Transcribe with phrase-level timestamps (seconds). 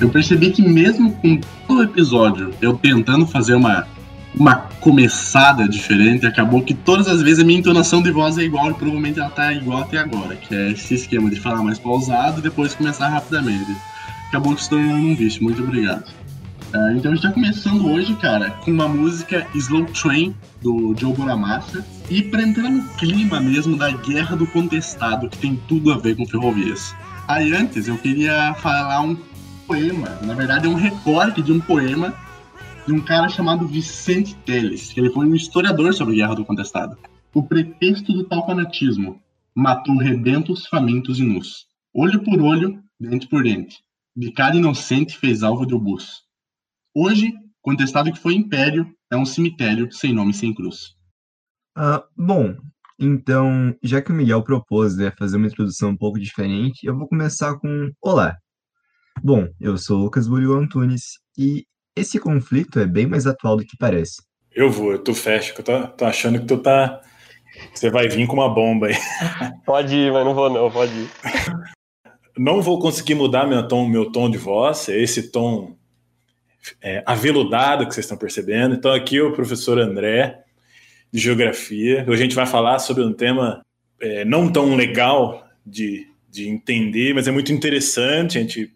[0.00, 3.86] eu percebi que mesmo com todo episódio eu tentando fazer uma,
[4.34, 8.70] uma começada diferente, acabou que todas as vezes a minha entonação de voz é igual
[8.70, 12.40] e provavelmente ela tá igual até agora, que é esse esquema de falar mais pausado
[12.40, 13.76] e depois começar rapidamente.
[14.28, 16.04] Acabou se tornando um vício, muito obrigado.
[16.72, 21.12] Uh, então a gente tá começando hoje, cara, com uma música Slow Train, do Joe
[21.12, 25.98] Bonamassa, e pra entrar no clima mesmo da Guerra do Contestado, que tem tudo a
[25.98, 26.94] ver com ferrovias.
[27.26, 29.16] Aí antes eu queria falar um
[29.70, 32.12] poema, na verdade é um recorte de um poema
[32.84, 36.44] de um cara chamado Vicente Teles, que ele foi um historiador sobre a Guerra do
[36.44, 36.98] Contestado.
[37.32, 39.22] O pretexto do tal fanatismo
[39.54, 41.68] matou rebentos, famintos e nus.
[41.94, 43.78] Olho por olho, dente por dente.
[44.16, 46.24] De cada inocente fez alvo de obus.
[46.92, 50.96] Hoje, contestado que foi império, é um cemitério sem nome e sem cruz.
[51.76, 52.56] Ah, bom,
[52.98, 57.06] então, já que o Miguel propôs né, fazer uma introdução um pouco diferente, eu vou
[57.06, 58.36] começar com Olá.
[59.22, 63.76] Bom, eu sou Lucas Burio Antunes e esse conflito é bem mais atual do que
[63.76, 64.22] parece.
[64.50, 67.00] Eu vou, eu tô fecho, eu tô, tô achando que tu tá.
[67.74, 68.94] Você vai vir com uma bomba aí.
[69.66, 71.10] Pode ir, mas não vou não, pode ir.
[72.38, 75.76] Não vou conseguir mudar meu tom, meu tom de voz, é esse tom
[76.80, 78.74] é, aveludado que vocês estão percebendo.
[78.74, 80.42] Então, aqui o professor André,
[81.12, 82.04] de Geografia.
[82.08, 83.60] Hoje a gente vai falar sobre um tema
[84.00, 88.72] é, não tão legal de, de entender, mas é muito interessante a gente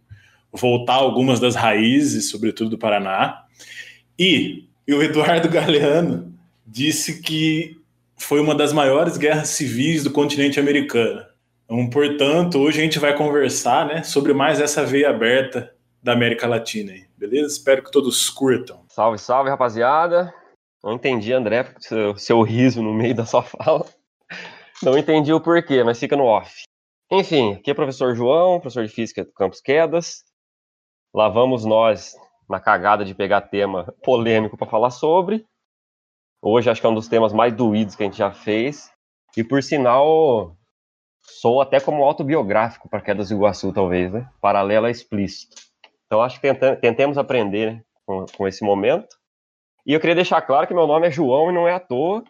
[0.54, 3.44] voltar algumas das raízes, sobretudo do Paraná.
[4.18, 6.32] E, o Eduardo Galeano
[6.66, 7.76] disse que
[8.16, 11.24] foi uma das maiores guerras civis do continente americano.
[11.64, 16.46] Então, portanto, hoje a gente vai conversar né, sobre mais essa veia aberta da América
[16.46, 16.92] Latina.
[17.16, 17.54] Beleza?
[17.54, 18.84] Espero que todos curtam.
[18.88, 20.32] Salve, salve, rapaziada.
[20.82, 23.86] Não entendi, André, seu, seu riso no meio da sua fala.
[24.82, 26.64] Não entendi o porquê, mas fica no off.
[27.10, 30.22] Enfim, aqui é o professor João, professor de Física do Campus Quedas.
[31.14, 32.16] Lá vamos nós
[32.50, 35.46] na cagada de pegar tema polêmico para falar sobre.
[36.42, 38.90] Hoje acho que é um dos temas mais doídos que a gente já fez.
[39.36, 40.56] E por sinal,
[41.22, 44.28] sou até como autobiográfico para Quedas do Iguaçu, talvez, né?
[44.40, 45.54] Paralelo a explícito.
[46.06, 49.16] Então acho que tentemos aprender né, com, com esse momento.
[49.86, 52.24] E eu queria deixar claro que meu nome é João e não é à toa,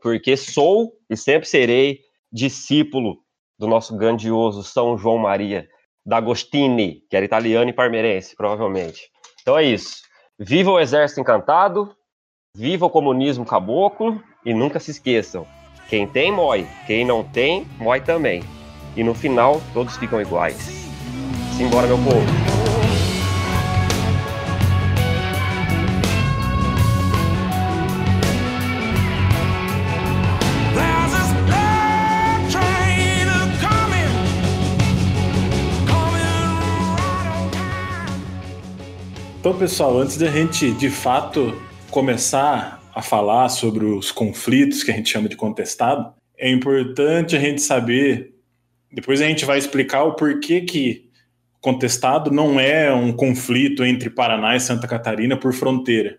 [0.00, 2.00] porque sou e sempre serei
[2.32, 3.18] discípulo
[3.58, 5.68] do nosso grandioso São João Maria
[6.04, 9.02] D'Agostini, que era italiano e parmeirense, provavelmente.
[9.42, 9.96] Então é isso.
[10.38, 11.94] Viva o exército encantado,
[12.56, 15.46] viva o comunismo caboclo e nunca se esqueçam:
[15.88, 18.42] quem tem, mói, quem não tem, mói também.
[18.96, 20.56] E no final, todos ficam iguais.
[21.56, 22.59] Simbora, meu povo.
[39.40, 41.58] Então, pessoal, antes da gente de fato
[41.90, 47.40] começar a falar sobre os conflitos que a gente chama de contestado, é importante a
[47.40, 48.34] gente saber.
[48.92, 51.08] Depois a gente vai explicar o porquê que
[51.58, 56.18] contestado não é um conflito entre Paraná e Santa Catarina por fronteira.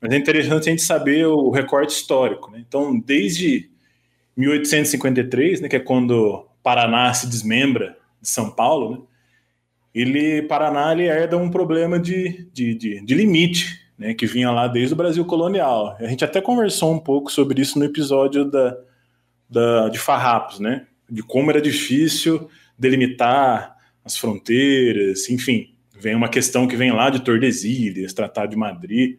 [0.00, 2.48] Mas é interessante a gente saber o recorte histórico.
[2.48, 2.62] Né?
[2.64, 3.70] Então, desde
[4.36, 8.98] 1853, né, que é quando Paraná se desmembra de São Paulo, né,
[9.94, 14.66] ele Paraná ele herda um problema de, de, de, de limite, né, que vinha lá
[14.66, 15.96] desde o Brasil colonial.
[16.00, 18.76] A gente até conversou um pouco sobre isso no episódio da,
[19.48, 26.66] da, de Farrapos, né, de como era difícil delimitar as fronteiras, enfim, vem uma questão
[26.66, 29.18] que vem lá de Tordesilhas, Tratado de Madrid,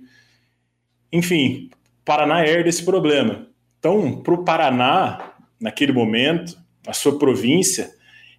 [1.11, 1.69] enfim,
[2.03, 3.47] Paraná herda esse problema.
[3.79, 7.91] Então, para o Paraná, naquele momento, a sua província,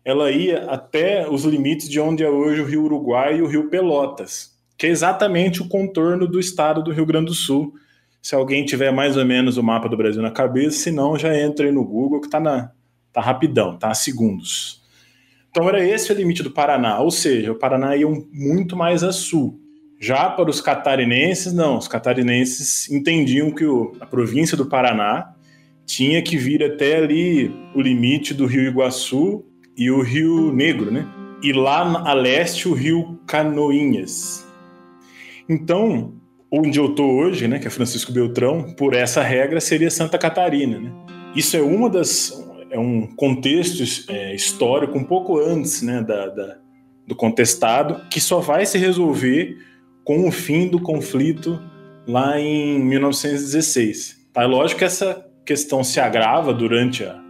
[0.05, 3.71] ela ia até os limites de onde é hoje o Rio Uruguai e o Rio
[3.71, 7.75] Pelotas, que é exatamente o contorno do estado do Rio Grande do Sul.
[8.21, 11.35] Se alguém tiver mais ou menos o mapa do Brasil na cabeça, se não, já
[11.37, 12.71] entra aí no Google que tá, na,
[13.13, 14.83] tá rapidão, tá a segundos.
[15.51, 19.13] Então era esse o limite do Paraná, ou seja, o Paraná ia muito mais a
[19.13, 19.59] sul.
[19.99, 25.33] Já para os catarinenses, não, os catarinenses entendiam que o, a província do Paraná
[25.87, 29.45] tinha que vir até ali o limite do Rio Iguaçu
[29.77, 31.07] e o Rio Negro, né?
[31.43, 34.47] E lá a leste o Rio Canoinhas.
[35.49, 36.15] Então,
[36.51, 40.79] onde eu tô hoje, né, que é Francisco Beltrão, por essa regra seria Santa Catarina,
[40.79, 40.93] né?
[41.35, 46.57] Isso é uma das é um contexto é, histórico um pouco antes, né, da, da,
[47.07, 49.57] do contestado, que só vai se resolver
[50.03, 51.61] com o fim do conflito
[52.07, 54.27] lá em 1916.
[54.33, 54.43] Tá?
[54.43, 57.23] É lógico que essa questão se agrava durante a,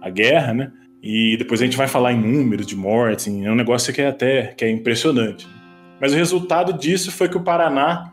[0.00, 0.72] a guerra, né?
[1.08, 4.08] E depois a gente vai falar em números de mortes, é um negócio que é
[4.08, 5.46] até que é impressionante.
[6.00, 8.12] Mas o resultado disso foi que o Paraná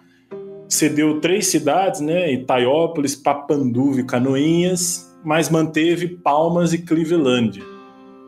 [0.69, 7.63] cedeu três cidades, né, Itaiópolis, Papanduva e Canoinhas, mas manteve Palmas e Cleveland.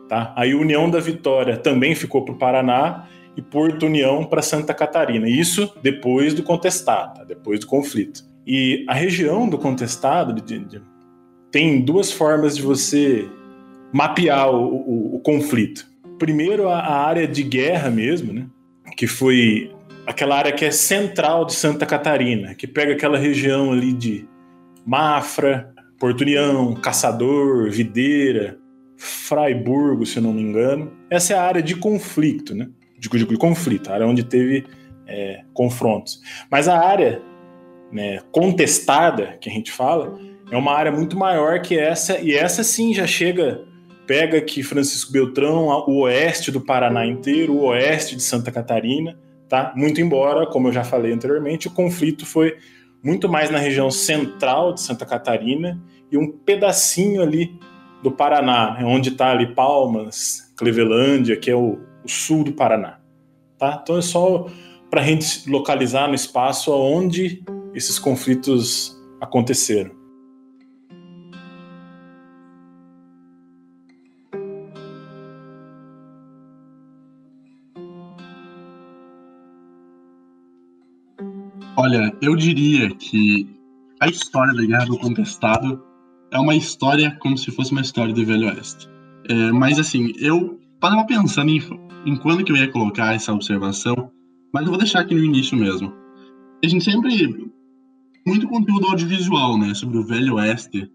[0.08, 0.34] Tá?
[0.36, 5.28] Aí União da Vitória também ficou para o Paraná e Porto União para Santa Catarina.
[5.28, 7.24] Isso depois do contestado, tá?
[7.24, 8.24] depois do conflito.
[8.44, 10.82] E a região do contestado de, de,
[11.52, 13.28] tem duas formas de você
[13.92, 15.86] mapear o, o, o conflito.
[16.18, 18.46] Primeiro, a, a, área de guerra mesmo, né?
[18.96, 19.70] que foi
[20.06, 24.26] aquela área que é central de Santa Catarina, que pega aquela região ali de
[24.84, 28.58] Mafra, Porto União, Caçador, Videira,
[28.96, 30.92] Fraiburgo, se eu não me engano.
[31.10, 32.68] Essa é a área de conflito, né?
[32.98, 34.64] De, conflito, a área onde teve
[35.06, 36.20] é, confrontos.
[36.50, 37.20] Mas a área
[37.92, 40.18] né, contestada, que a gente fala,
[40.50, 43.64] é uma área muito maior que essa, e essa sim já chega,
[44.06, 49.18] pega aqui Francisco Beltrão, o oeste do Paraná inteiro, o oeste de Santa Catarina,
[49.48, 49.72] tá?
[49.76, 52.56] Muito embora, como eu já falei anteriormente, o conflito foi
[53.02, 55.80] muito mais na região central de Santa Catarina
[56.10, 57.58] e um pedacinho ali
[58.02, 62.98] do Paraná, né, onde está ali Palmas, Clevelândia, que é o, o, sul do Paraná.
[63.58, 63.80] Tá?
[63.82, 64.46] Então é só
[64.90, 67.42] para a gente localizar no espaço onde
[67.74, 69.90] esses conflitos aconteceram.
[81.86, 83.48] Olha, eu diria que
[84.00, 85.80] a história da Guerra do Contestado
[86.32, 88.88] é uma história como se fosse uma história do Velho Oeste.
[89.28, 91.62] É, mas assim, eu estava pensando em,
[92.04, 94.10] em quando que eu ia colocar essa observação,
[94.52, 95.92] mas eu vou deixar aqui no início mesmo.
[96.64, 97.52] A gente sempre
[98.26, 100.90] muito conteúdo audiovisual, né, sobre o Velho Oeste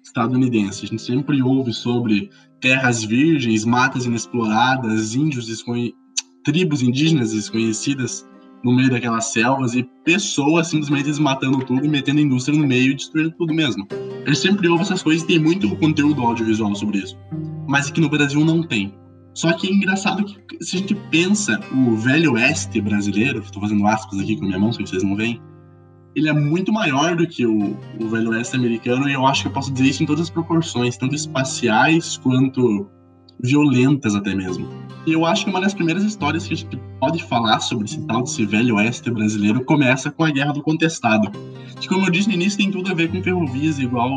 [0.00, 0.84] estadunidense.
[0.84, 2.30] A gente sempre ouve sobre
[2.60, 5.92] terras virgens, matas inexploradas, índios desconhe...
[6.44, 8.29] tribos indígenas desconhecidas
[8.64, 13.34] no meio daquelas selvas e pessoas simplesmente desmatando tudo metendo indústria no meio e destruindo
[13.38, 13.86] tudo mesmo.
[14.26, 17.16] Ele sempre ouve essas coisas e tem muito conteúdo audiovisual sobre isso.
[17.66, 18.94] Mas aqui no Brasil não tem.
[19.34, 23.86] Só que é engraçado que se a gente pensa o velho oeste brasileiro, estou fazendo
[23.86, 25.40] aspas aqui com minha mão, se vocês não veem,
[26.14, 29.48] ele é muito maior do que o, o velho oeste americano e eu acho que
[29.48, 32.90] eu posso dizer isso em todas as proporções, tanto espaciais quanto
[33.42, 34.68] violentas até mesmo.
[35.06, 38.00] E eu acho que uma das primeiras histórias que a gente pode falar sobre esse
[38.06, 41.30] tal desse velho oeste brasileiro começa com a Guerra do Contestado.
[41.80, 44.10] Que, como eu disse no início, tem tudo a ver com ferrovias, igual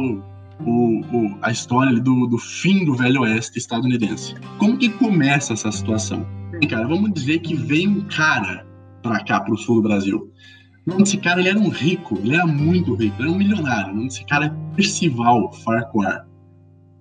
[0.65, 4.35] o, o, a história do, do fim do velho oeste estadunidense.
[4.57, 6.25] Como que começa essa situação?
[6.51, 8.65] Bem, cara, vamos dizer que vem um cara
[9.01, 10.29] pra cá, pro sul do Brasil.
[10.99, 14.05] Esse cara, ele era um rico, ele era muito rico, ele era um milionário.
[14.05, 16.27] Esse cara é Percival Farquhar.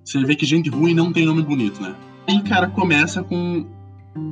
[0.05, 1.95] Você vê que gente ruim não tem nome bonito, né?
[2.29, 3.67] Aí, cara, começa com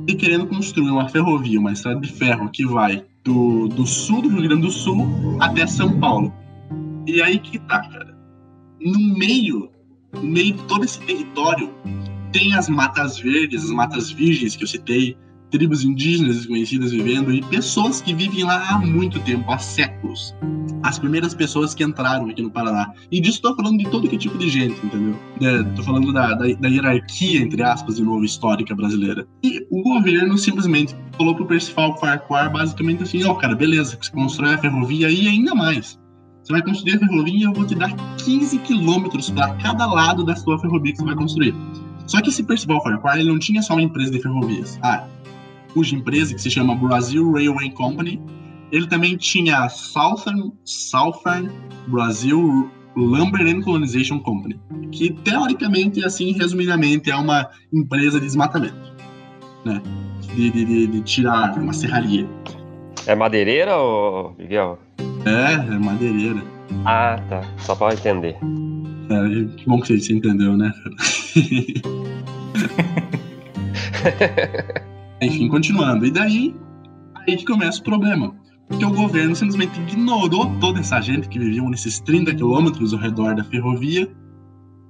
[0.07, 4.29] ele querendo construir uma ferrovia, uma estrada de ferro que vai do, do sul do
[4.29, 5.07] Rio Grande do Sul
[5.39, 6.33] até São Paulo.
[7.05, 8.17] E aí que tá, cara.
[8.79, 9.69] No meio,
[10.13, 11.69] no meio de todo esse território,
[12.31, 15.17] tem as matas verdes, as matas virgens que eu citei,
[15.51, 20.33] tribos indígenas desconhecidas vivendo e pessoas que vivem lá há muito tempo, há séculos.
[20.81, 22.91] As primeiras pessoas que entraram aqui no Paraná.
[23.11, 25.15] E disso estou falando de todo que tipo de gente, entendeu?
[25.35, 29.27] Estou é, falando da, da, da, hierarquia, entre aspas, de novo, histórica brasileira.
[29.43, 34.11] E o governo simplesmente falou pro Percival Farquhar basicamente assim: ó, oh, cara, beleza, você
[34.11, 35.99] constrói a ferrovia e ainda mais.
[36.41, 40.23] Você vai construir a ferrovia e eu vou te dar 15 quilômetros para cada lado
[40.23, 41.53] da sua ferrovia que você vai construir.
[42.07, 44.79] Só que esse Percival Farquhar, ele não tinha só uma empresa de ferrovias.
[44.81, 45.05] Ah,
[45.73, 48.21] cuja empresa, que se chama Brazil Railway Company,
[48.71, 51.49] ele também tinha a Southern, Southern
[51.87, 54.59] Brazil Lumber and Colonization Company,
[54.91, 58.75] que teoricamente, assim, resumidamente, é uma empresa de desmatamento,
[59.65, 59.81] né?
[60.35, 62.27] De, de, de tirar uma serraria.
[63.05, 64.79] É madeireira ou Miguel?
[65.25, 66.41] É, é madeireira.
[66.85, 67.41] Ah, tá.
[67.57, 68.37] Só para entender.
[69.09, 70.71] É, que bom que você entendeu, né?
[75.21, 76.05] Enfim, continuando.
[76.05, 76.55] E daí,
[77.15, 78.33] aí que começa o problema.
[78.67, 83.35] Porque o governo simplesmente ignorou toda essa gente que vivia nesses 30 quilômetros ao redor
[83.35, 84.09] da ferrovia,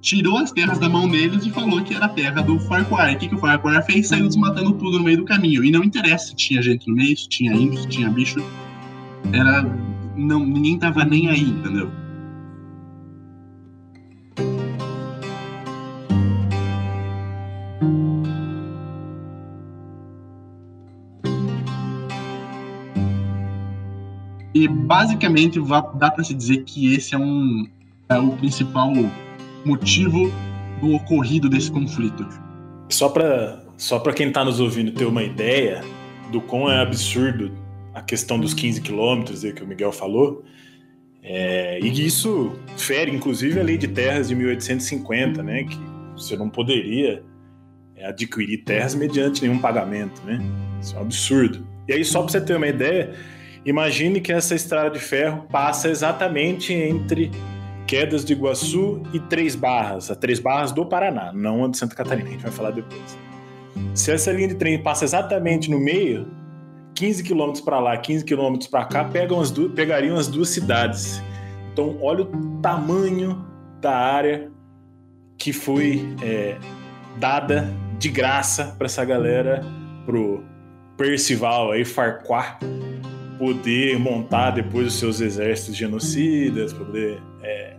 [0.00, 3.14] tirou as terras da mão deles e falou que era a terra do Farquhar.
[3.14, 4.08] O que, que o Farquhar fez?
[4.08, 5.64] Saiu desmatando tudo no meio do caminho.
[5.64, 8.40] E não interessa se tinha gente no meio, se tinha índio, se tinha bicho.
[9.32, 9.62] Era.
[10.16, 11.90] Não, ninguém tava nem aí, entendeu?
[24.54, 25.58] E basicamente
[25.94, 27.66] dá para se dizer que esse é um
[28.08, 28.92] é o principal
[29.64, 30.30] motivo
[30.80, 32.26] do ocorrido desse conflito.
[32.90, 35.82] Só para só para quem está nos ouvindo ter uma ideia
[36.30, 37.52] do quão é absurdo
[37.94, 40.44] a questão dos 15 quilômetros que o Miguel falou.
[41.22, 45.64] É, e isso fere, inclusive, a lei de terras de 1850, né?
[45.64, 45.78] Que
[46.16, 47.22] você não poderia
[47.94, 50.40] é, adquirir terras mediante nenhum pagamento, né?
[50.80, 51.66] Isso é um absurdo.
[51.88, 53.14] E aí, só para você ter uma ideia,
[53.64, 57.30] imagine que essa estrada de ferro passa exatamente entre
[57.86, 61.94] Quedas do Iguaçu e Três Barras, a Três Barras do Paraná, não a de Santa
[61.94, 63.18] Catarina, a gente vai falar depois.
[63.94, 66.26] Se essa linha de trem passa exatamente no meio,
[66.94, 71.22] 15 quilômetros para lá, 15 quilômetros para cá, pegam as duas, pegariam as duas cidades.
[71.72, 73.44] Então, olha o tamanho
[73.80, 74.50] da área
[75.36, 76.56] que foi é,
[77.18, 79.64] dada de graça para essa galera,
[80.04, 80.42] pro
[80.96, 82.58] Percival aí, Farquhar,
[83.42, 87.74] poder montar depois os seus exércitos genocidas, poder é,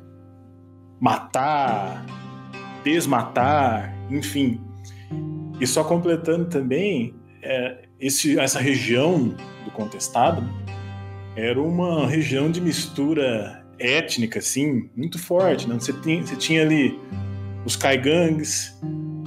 [1.00, 2.06] matar,
[2.84, 4.60] desmatar, enfim.
[5.62, 10.44] E só completando também, é, esse, essa região do contestado
[11.34, 15.66] era uma região de mistura étnica, assim, muito forte.
[15.66, 15.76] Né?
[15.76, 17.00] Você, tinha, você tinha ali
[17.64, 18.78] os caigangues,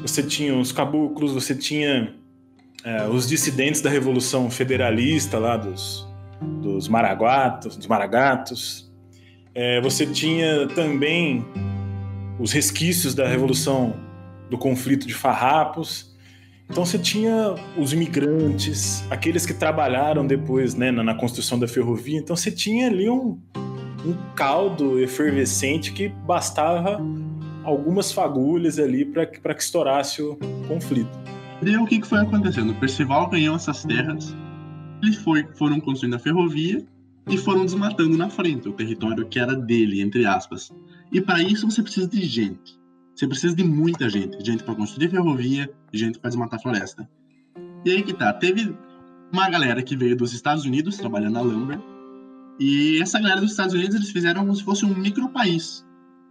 [0.02, 2.14] você tinha os caboclos, você tinha
[2.84, 6.06] é, os dissidentes da Revolução Federalista lá dos,
[6.40, 8.92] dos Maraguatos, dos Maragatos.
[9.54, 11.44] É, você tinha também
[12.38, 13.94] os resquícios da Revolução
[14.50, 16.14] do conflito de Farrapos.
[16.68, 22.18] Então você tinha os imigrantes, aqueles que trabalharam depois né, na, na construção da ferrovia.
[22.18, 23.40] Então você tinha ali um,
[24.04, 27.00] um caldo efervescente que bastava
[27.64, 30.36] algumas fagulhas ali para que estourasse o
[30.68, 31.18] conflito.
[31.62, 32.70] E o que, que foi acontecendo?
[32.70, 34.34] O Percival ganhou essas terras,
[35.02, 36.84] eles foi, foram construindo a ferrovia
[37.28, 40.72] e foram desmatando na frente o território que era dele, entre aspas.
[41.12, 42.78] E para isso você precisa de gente.
[43.14, 44.44] Você precisa de muita gente.
[44.44, 47.08] Gente para construir ferrovia, gente para desmatar floresta.
[47.84, 48.32] E aí que tá.
[48.32, 48.76] Teve
[49.32, 51.80] uma galera que veio dos Estados Unidos trabalhando na Lumber.
[52.60, 55.84] E essa galera dos Estados Unidos eles fizeram como se fosse um micro país.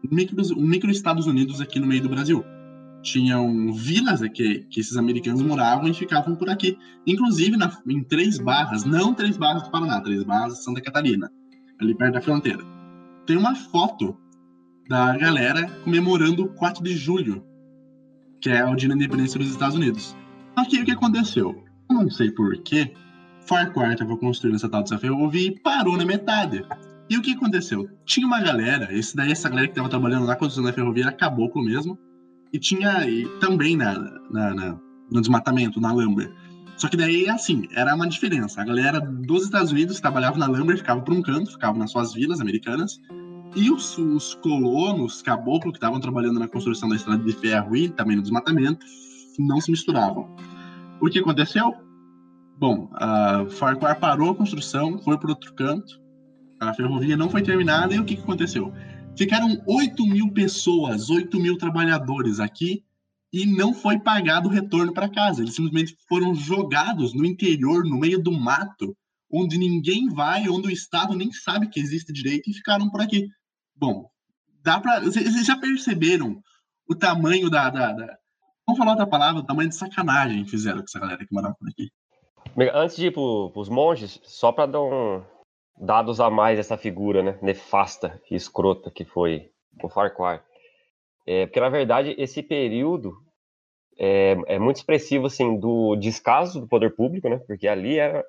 [0.03, 2.43] Um micro, um micro Estados Unidos aqui no meio do Brasil.
[3.05, 6.75] Tinham vilas aqui que esses americanos moravam e ficavam por aqui.
[7.05, 11.31] Inclusive na, em Três Barras, não Três Barras do Paraná, Três Barras de Santa Catarina,
[11.79, 12.63] ali perto da fronteira.
[13.27, 14.17] Tem uma foto
[14.89, 17.45] da galera comemorando o 4 de julho,
[18.41, 20.15] que é o dia da independência dos Estados Unidos.
[20.57, 21.63] Só que o que aconteceu?
[21.87, 22.91] Eu não sei porquê,
[23.41, 26.65] Farquhar estava construindo essa tal dessa ferrovia e parou na metade.
[27.07, 27.87] E o que aconteceu?
[28.03, 31.11] Tinha uma galera, esse daí, essa galera que estava trabalhando na construção da ferrovia era
[31.11, 31.95] caboclo mesmo,
[32.55, 33.99] e tinha e também na,
[34.31, 34.79] na, na,
[35.11, 36.33] no desmatamento, na Lumber.
[36.77, 38.61] Só que daí, assim, era uma diferença.
[38.61, 42.13] A galera dos Estados Unidos trabalhava na Lumber, ficava por um canto, ficava nas suas
[42.13, 42.99] vilas americanas,
[43.55, 47.89] e os, os colonos, caboclos que estavam trabalhando na construção da estrada de ferro e
[47.89, 48.85] também no desmatamento,
[49.37, 50.33] não se misturavam.
[51.01, 51.73] O que aconteceu?
[52.57, 55.99] Bom, a Farquhar parou a construção, foi para outro canto,
[56.59, 58.71] a ferrovia não foi terminada, e o que, que aconteceu?
[59.17, 62.83] Ficaram 8 mil pessoas, 8 mil trabalhadores aqui,
[63.31, 65.41] e não foi pagado o retorno para casa.
[65.41, 68.95] Eles simplesmente foram jogados no interior, no meio do mato,
[69.31, 73.27] onde ninguém vai, onde o Estado nem sabe que existe direito, e ficaram por aqui.
[73.75, 74.09] Bom,
[74.61, 76.41] dá para vocês já perceberam
[76.87, 78.17] o tamanho da, da, da,
[78.65, 81.55] Vamos falar outra palavra, o tamanho de sacanagem que fizeram com essa galera que morava
[81.59, 81.89] por aqui.
[82.73, 85.21] Antes de ir para os monges, só para dar um
[85.77, 89.51] dados a mais essa figura, né, nefasta e escrota que foi
[89.83, 90.43] o Farquhar.
[91.27, 93.17] É, porque na verdade esse período
[93.97, 97.39] é, é, muito expressivo assim do descaso do poder público, né?
[97.47, 98.23] Porque ali era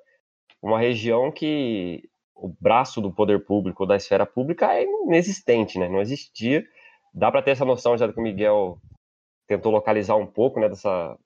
[0.61, 5.89] uma região que o braço do poder público, da esfera pública, é inexistente, né?
[5.89, 6.65] Não existia.
[7.13, 8.79] Dá para ter essa noção, já que o Miguel
[9.47, 11.17] tentou localizar um pouco, né, dessa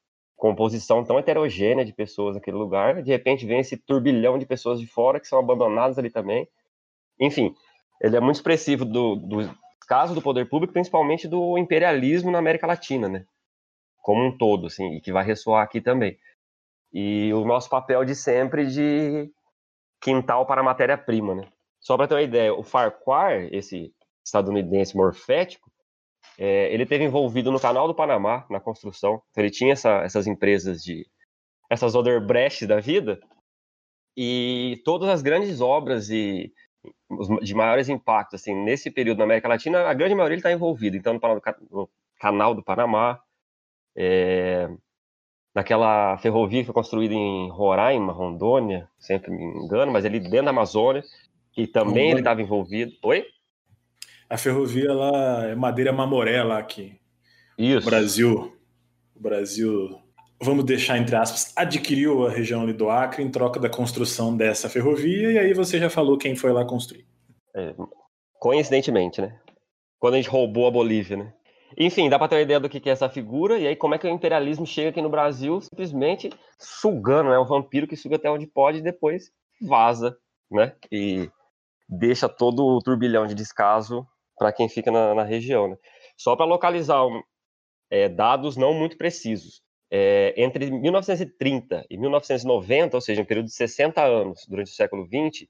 [0.42, 3.04] composição tão heterogênea de pessoas naquele lugar.
[3.04, 6.48] De repente vem esse turbilhão de pessoas de fora que são abandonadas ali também.
[7.20, 7.56] Enfim,
[8.02, 9.56] ele é muito expressivo do, do
[9.88, 13.24] caso do poder público, principalmente do imperialismo na América Latina, né?
[14.02, 16.18] Como um todo, assim, e que vai ressoar aqui também.
[16.92, 19.32] E o nosso papel de sempre de
[20.02, 21.48] quintal para matéria-prima, né?
[21.80, 23.94] Só para ter uma ideia, o Farquhar, esse
[24.26, 25.71] estadunidense morfético,
[26.38, 29.22] é, ele teve envolvido no Canal do Panamá, na construção.
[29.32, 31.06] Então, ele tinha essa, essas empresas de...
[31.70, 33.20] essas Oderbrecht da vida,
[34.16, 36.52] e todas as grandes obras e
[37.42, 40.98] de maiores impactos, assim, nesse período na América Latina, a grande maioria está envolvido.
[40.98, 41.20] Então,
[41.70, 43.20] no, Canal do Panamá,
[43.96, 44.70] é,
[45.54, 50.52] naquela ferrovia que foi construída em Roraima, Rondônia, sempre me engano, mas ele dentro da
[50.52, 51.04] Amazônia,
[51.58, 52.12] e também Rondônia.
[52.12, 52.94] ele estava envolvido.
[53.04, 53.26] Oi?
[54.32, 56.98] A ferrovia lá é madeira mamoré lá aqui.
[57.58, 57.86] Isso.
[57.86, 58.58] O Brasil.
[59.14, 60.02] O Brasil
[60.42, 64.70] vamos deixar entre aspas, adquiriu a região ali do Acre em troca da construção dessa
[64.70, 67.06] ferrovia, e aí você já falou quem foi lá construir.
[67.54, 67.76] É,
[68.40, 69.38] coincidentemente, né?
[70.00, 71.34] Quando a gente roubou a Bolívia, né?
[71.78, 73.98] Enfim, dá para ter uma ideia do que é essa figura, e aí como é
[73.98, 77.38] que o imperialismo chega aqui no Brasil simplesmente sugando, né?
[77.38, 79.30] Um vampiro que suga até onde pode e depois
[79.62, 80.18] vaza,
[80.50, 80.74] né?
[80.90, 81.30] E
[81.88, 84.08] deixa todo o turbilhão de descaso
[84.42, 85.78] para quem fica na, na, região, né?
[86.18, 87.06] Só para localizar
[87.92, 89.62] é, dados não muito precisos.
[89.92, 95.06] É, entre 1930 e 1990, ou seja, um período de 60 anos durante o século
[95.06, 95.48] XX,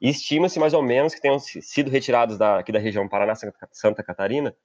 [0.00, 4.56] estima-se mais ou menos que tenham sido retirados da, aqui da região Paraná-Santa Catarina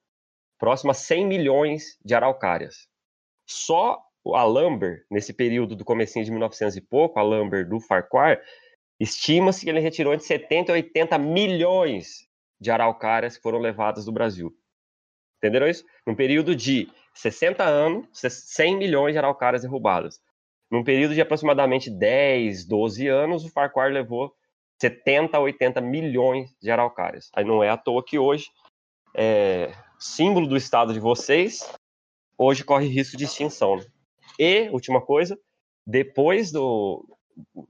[0.58, 2.88] próximo a 100 milhões de araucárias.
[3.46, 4.02] Só
[4.34, 8.42] a Lumber, nesse período do comecinho de 1900 e pouco, a Lumber do Farquhar,
[8.98, 12.27] estima-se que ele retirou entre 70 e 80 milhões
[12.60, 14.54] de araucárias que foram levadas do Brasil.
[15.38, 15.86] Entenderam isso?
[16.06, 20.20] Num período de 60 anos, 100 milhões de araucárias derrubadas.
[20.70, 24.34] Num período de aproximadamente 10, 12 anos, o Farquhar levou
[24.82, 27.30] 70 a 80 milhões de araucárias.
[27.34, 28.50] Aí não é à toa que hoje
[29.16, 31.72] é, símbolo do estado de vocês,
[32.38, 33.78] hoje corre risco de extinção.
[33.78, 33.86] Né?
[34.38, 35.38] E, última coisa,
[35.86, 37.06] depois do.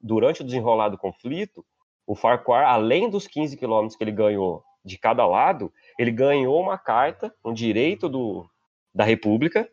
[0.02, 1.66] Durante o desenrolar do conflito,
[2.06, 6.78] o Farquhar, além dos 15 quilômetros que ele ganhou de cada lado, ele ganhou uma
[6.78, 8.50] carta, um direito do,
[8.94, 9.70] da República,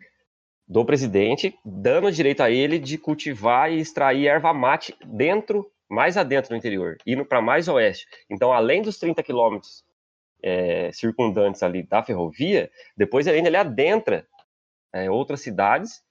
[0.67, 6.50] do presidente, dando direito a ele de cultivar e extrair erva mate dentro, mais adentro
[6.50, 8.06] do interior, indo para mais oeste.
[8.28, 9.84] Então, além dos 30 quilômetros
[10.43, 14.26] é, circundantes ali da ferrovia, depois ainda ele adentra
[14.93, 16.02] é, outras cidades,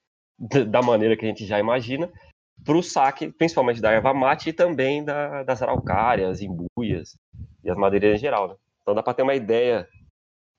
[0.69, 2.11] da maneira que a gente já imagina,
[2.63, 7.17] para o saque, principalmente da erva mate e também da, das araucárias, imbuias
[7.63, 8.47] e as madeireiras em geral.
[8.47, 8.55] Né?
[8.83, 9.87] Então dá para ter uma ideia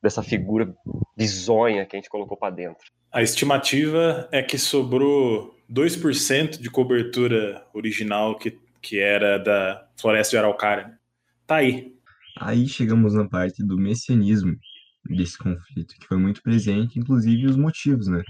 [0.02, 0.74] dessa figura
[1.16, 2.84] bizonha que a gente colocou para dentro.
[3.12, 10.38] A estimativa é que sobrou 2% de cobertura original que, que era da floresta de
[10.38, 10.98] araucária.
[11.46, 11.94] Tá aí,
[12.36, 14.58] Aí chegamos na parte do messianismo
[15.04, 18.22] desse conflito, que foi muito presente, inclusive os motivos, né?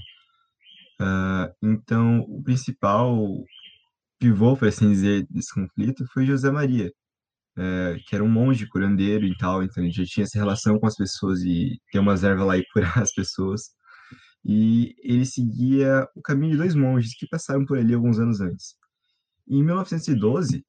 [1.00, 3.16] Uh, então, o principal
[4.18, 6.92] pivô, por assim dizer, desse conflito foi José Maria,
[7.58, 10.86] uh, que era um monge curandeiro e tal, então ele já tinha essa relação com
[10.86, 13.70] as pessoas e ter umas ervas lá e curar as pessoas.
[14.44, 18.74] E ele seguia o caminho de dois monges que passaram por ali alguns anos antes.
[19.48, 20.64] E em 1912,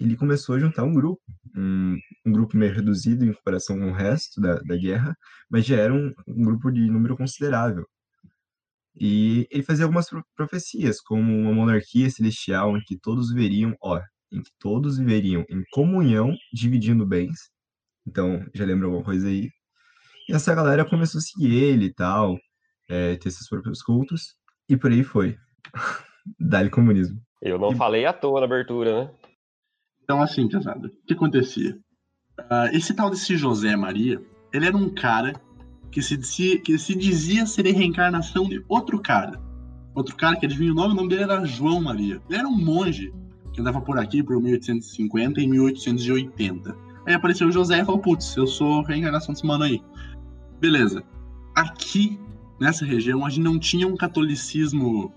[0.00, 1.20] ele começou a juntar um grupo,
[1.56, 1.96] um,
[2.26, 5.16] um, grupo meio reduzido em comparação com o resto da, da guerra,
[5.50, 7.84] mas já era um, um grupo de número considerável.
[9.00, 14.00] E ele fazia algumas profecias, como uma monarquia celestial em que todos viveriam, ó,
[14.32, 17.50] em que todos viveriam em comunhão, dividindo bens.
[18.06, 19.50] Então, já lembra alguma coisa aí?
[20.28, 22.38] E essa galera começou a seguir ele e tal,
[22.88, 24.34] é, ter seus próprios cultos,
[24.68, 25.36] e por aí foi.
[26.38, 27.20] Dá-lhe comunismo.
[27.40, 27.76] Eu não e...
[27.76, 29.10] falei à toa na abertura, né?
[30.02, 31.78] Então, assim, casado, o que acontecia?
[32.40, 35.34] Uh, esse tal desse José Maria, ele era um cara
[35.90, 39.40] que se, dizia, que se dizia ser a reencarnação de outro cara.
[39.94, 42.22] Outro cara que adivinha o nome, o nome dele era João Maria.
[42.28, 43.12] Ele era um monge
[43.58, 46.76] que andava por aqui por 1850 e 1880.
[47.04, 49.82] Aí apareceu o José e falou: Putz, eu sou reencarnação desse mano aí.
[50.60, 51.02] Beleza.
[51.56, 52.20] Aqui,
[52.60, 55.12] nessa região, a gente não tinha um catolicismo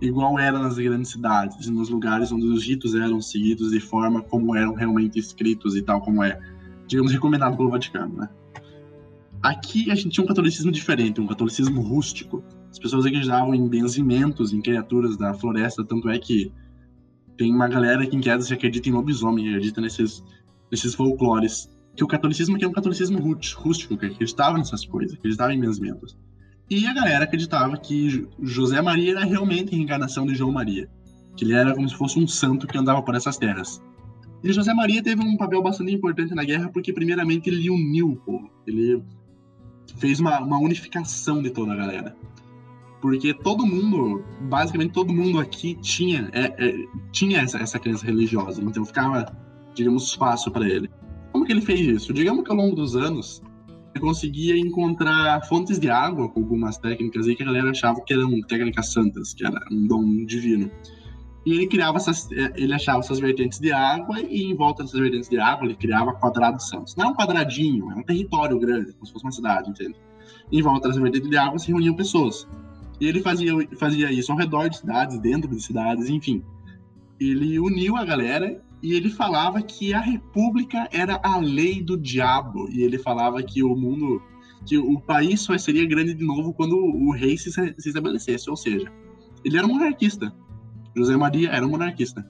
[0.00, 4.54] igual era nas grandes cidades, nos lugares onde os ritos eram seguidos de forma como
[4.54, 6.38] eram realmente escritos e tal como é,
[6.86, 8.28] digamos, recomendado pelo Vaticano, né?
[9.42, 12.44] Aqui a gente tinha um catolicismo diferente, um catolicismo rústico.
[12.70, 16.52] As pessoas acreditavam em benzimentos, em criaturas da floresta, tanto é que
[17.36, 20.22] tem uma galera que em queda se acredita em lobisomem, acredita nesses,
[20.70, 21.70] nesses folclores.
[21.94, 26.16] Que o catolicismo aqui é um catolicismo rústico, que acreditava nessas coisas, acreditava em benzimentos.
[26.68, 30.90] E a galera acreditava que José Maria era realmente a reencarnação de João Maria,
[31.36, 33.80] que ele era como se fosse um santo que andava por essas terras.
[34.42, 38.16] E José Maria teve um papel bastante importante na guerra porque, primeiramente, ele uniu o
[38.16, 38.50] povo.
[38.66, 39.02] Ele
[39.96, 42.16] fez uma, uma unificação de toda a galera.
[43.06, 46.74] Porque todo mundo, basicamente todo mundo aqui tinha, é, é,
[47.12, 49.24] tinha essa, essa crença religiosa, então ficava,
[49.76, 50.90] digamos, fácil para ele.
[51.30, 52.12] Como que ele fez isso?
[52.12, 53.40] Digamos que ao longo dos anos,
[54.00, 58.40] conseguia encontrar fontes de água com algumas técnicas aí que a galera achava que eram
[58.40, 60.68] técnicas santas, que era um dom divino.
[61.46, 64.98] E ele criava essas, é, ele achava essas vertentes de água e em volta dessas
[64.98, 66.96] vertentes de água ele criava quadrados santos.
[66.96, 69.94] Não é um quadradinho, é um território grande, como se fosse uma cidade, entende?
[70.50, 72.48] Em volta dessas vertentes de água se reuniam pessoas.
[73.00, 76.42] E ele fazia, fazia isso ao redor de cidades, dentro de cidades, enfim.
[77.20, 82.68] Ele uniu a galera e ele falava que a república era a lei do diabo
[82.70, 84.22] e ele falava que o mundo
[84.66, 88.56] que o país só seria grande de novo quando o rei se, se estabelecesse ou
[88.56, 88.90] seja
[89.44, 90.32] ele era um monarquista.
[90.96, 92.26] José Maria era um monarquista.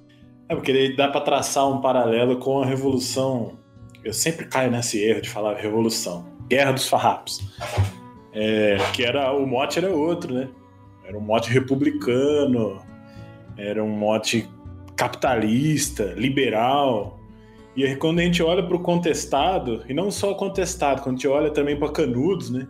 [0.49, 3.59] É, porque daí dá para traçar um paralelo com a Revolução.
[4.05, 6.27] Eu sempre caio nesse erro de falar Revolução.
[6.47, 7.41] Guerra dos Farrapos.
[8.39, 10.51] É, que era o mote era outro, né?
[11.07, 12.83] Era um mote republicano,
[13.57, 14.47] era um mote
[14.95, 17.19] capitalista, liberal.
[17.75, 21.17] E aí, quando a gente olha para o contestado, e não só contestado, quando a
[21.17, 22.69] gente olha também para Canudos, né?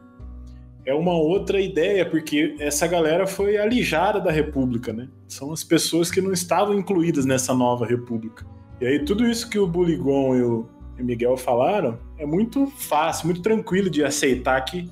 [0.84, 5.08] É uma outra ideia, porque essa galera foi alijada da República, né?
[5.26, 8.46] São as pessoas que não estavam incluídas nessa nova República.
[8.80, 13.42] E aí, tudo isso que o Buligon e o Miguel falaram é muito fácil, muito
[13.42, 14.88] tranquilo de aceitar que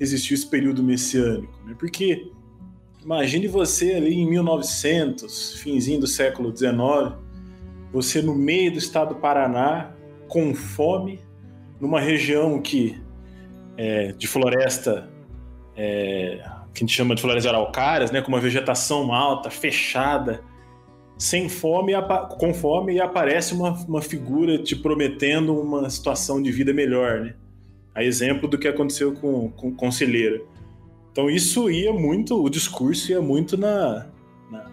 [0.00, 1.74] existiu esse período messiânico, né?
[1.78, 2.30] Porque
[3.02, 7.16] imagine você ali em 1900, finzinho do século 19,
[7.92, 9.92] você no meio do estado do Paraná,
[10.28, 11.20] com fome,
[11.80, 13.00] numa região que
[13.76, 15.08] é, de floresta
[15.76, 16.42] é,
[16.74, 20.42] que a gente chama de florestas araucárias, né, com uma vegetação alta, fechada,
[21.16, 21.92] sem fome,
[22.38, 27.34] com fome e aparece uma, uma figura te prometendo uma situação de vida melhor, né?
[27.98, 30.40] A exemplo do que aconteceu com, com Conselheira.
[31.10, 34.06] Então isso ia muito, o discurso ia muito na,
[34.48, 34.70] na,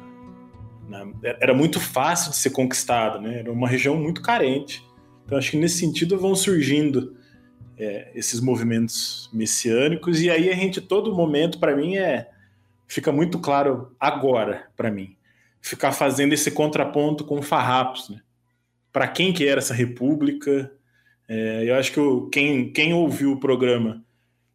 [0.87, 3.39] na, era muito fácil de ser conquistado, né?
[3.39, 4.85] Era uma região muito carente.
[5.25, 7.15] Então acho que nesse sentido vão surgindo
[7.75, 12.29] é, esses movimentos messiânicos e aí a gente todo momento para mim é
[12.87, 15.17] fica muito claro agora para mim
[15.59, 18.21] ficar fazendo esse contraponto com farrapos, né?
[18.93, 20.71] Para quem que era essa república?
[21.27, 24.03] É, eu acho que quem, quem ouviu o programa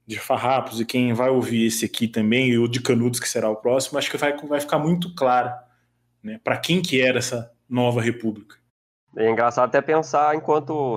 [0.07, 3.49] de Farrapos e quem vai ouvir esse aqui também, e o de Canudos, que será
[3.49, 5.53] o próximo, acho que vai, vai ficar muito claro
[6.23, 8.57] né, para quem que era essa nova república.
[9.17, 10.97] É engraçado até pensar enquanto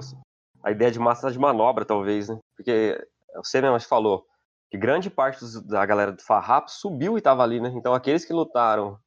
[0.63, 2.39] a ideia de massa de manobra, talvez, né?
[2.55, 2.97] Porque
[3.35, 4.25] você mesmo falou
[4.69, 7.71] que grande parte da galera do Farrapos subiu e estava ali, né?
[7.75, 8.97] Então aqueles que lutaram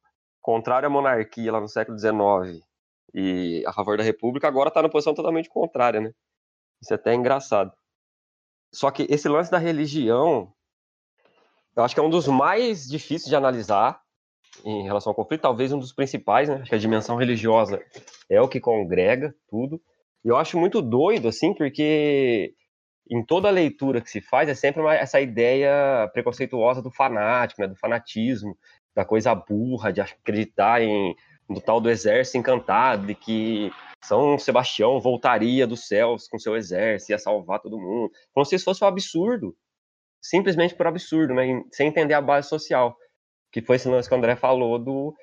[0.41, 2.63] contrário à monarquia lá no século XIX
[3.13, 6.11] e a favor da república, agora está na posição totalmente contrária, né?
[6.81, 7.71] Isso é até engraçado.
[8.73, 10.53] Só que esse lance da religião,
[11.75, 14.01] eu acho que é um dos mais difíceis de analisar
[14.63, 16.55] em relação ao conflito, talvez um dos principais, né?
[16.55, 17.81] Acho que a dimensão religiosa
[18.29, 19.81] é o que congrega tudo.
[20.23, 22.53] E eu acho muito doido, assim, porque
[23.09, 27.67] em toda leitura que se faz é sempre uma, essa ideia preconceituosa do fanático, né?
[27.67, 28.57] Do fanatismo,
[28.95, 31.15] da coisa burra, de acreditar em
[31.49, 33.71] no tal do exército encantado, de que
[34.03, 38.65] São Sebastião voltaria dos céus com seu exército, ia salvar todo mundo, como se isso
[38.65, 39.55] fosse um absurdo,
[40.21, 41.63] simplesmente por absurdo, né?
[41.71, 42.97] sem entender a base social,
[43.51, 45.15] que foi esse lance que o André falou do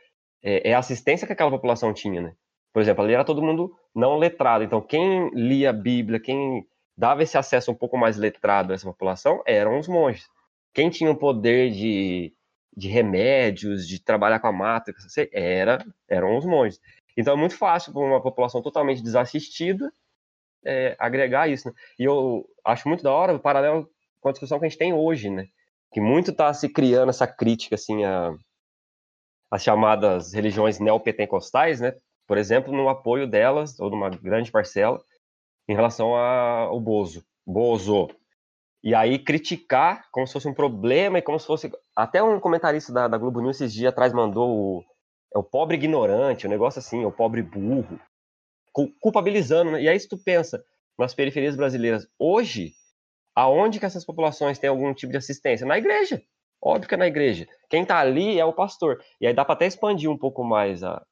[0.42, 2.34] é, é a assistência que aquela população tinha, né?
[2.72, 7.22] Por exemplo, ali era todo mundo não letrado, então quem lia a Bíblia, quem dava
[7.22, 10.28] esse acesso um pouco mais letrado a essa população eram os monges.
[10.72, 12.34] Quem tinha o poder de
[12.76, 14.92] de remédios, de trabalhar com a mata,
[15.32, 16.80] era, eram os monges.
[17.16, 19.92] Então é muito fácil para uma população totalmente desassistida
[20.64, 21.68] é, agregar isso.
[21.68, 21.74] Né?
[21.98, 23.88] E eu acho muito da hora o paralelo
[24.20, 25.46] com a discussão que a gente tem hoje, né?
[25.92, 28.34] Que muito está se criando essa crítica assim a
[29.50, 31.94] as chamadas religiões neopentecostais, né?
[32.26, 35.00] Por exemplo, no apoio delas ou de uma grande parcela
[35.68, 38.08] em relação ao Bozo, Bozo,
[38.84, 41.72] e aí criticar como se fosse um problema e como se fosse.
[41.96, 44.84] Até um comentarista da, da Globo News esses dias atrás mandou o,
[45.34, 47.98] é o pobre ignorante, o um negócio assim, é o pobre burro,
[49.00, 49.70] culpabilizando.
[49.70, 49.84] Né?
[49.84, 50.62] E aí, se tu pensa
[50.98, 52.72] nas periferias brasileiras, hoje,
[53.34, 55.66] aonde que essas populações têm algum tipo de assistência?
[55.66, 56.22] Na igreja.
[56.62, 57.48] Óbvio que é na igreja.
[57.70, 59.02] Quem tá ali é o pastor.
[59.18, 61.02] E aí dá para até expandir um pouco mais a,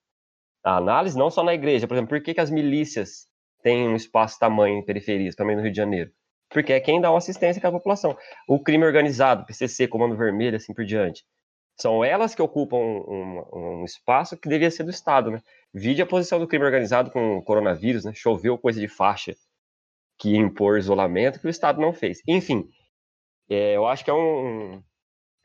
[0.63, 1.89] a, análise, não só na igreja.
[1.89, 3.27] Por exemplo, por que, que as milícias
[3.63, 6.11] têm um espaço tamanho em periferias, também no Rio de Janeiro?
[6.53, 8.17] Porque é quem dá uma assistência à população.
[8.47, 11.25] O crime organizado, PCC, Comando Vermelho, assim por diante.
[11.81, 15.43] São elas que ocupam um, um, espaço que devia ser do Estado, né?
[15.73, 18.13] Vide a posição do crime organizado com o coronavírus, né?
[18.15, 19.35] Choveu coisa de faixa
[20.19, 22.21] que impor isolamento que o Estado não fez.
[22.29, 22.69] Enfim,
[23.49, 24.83] é, eu acho que é um,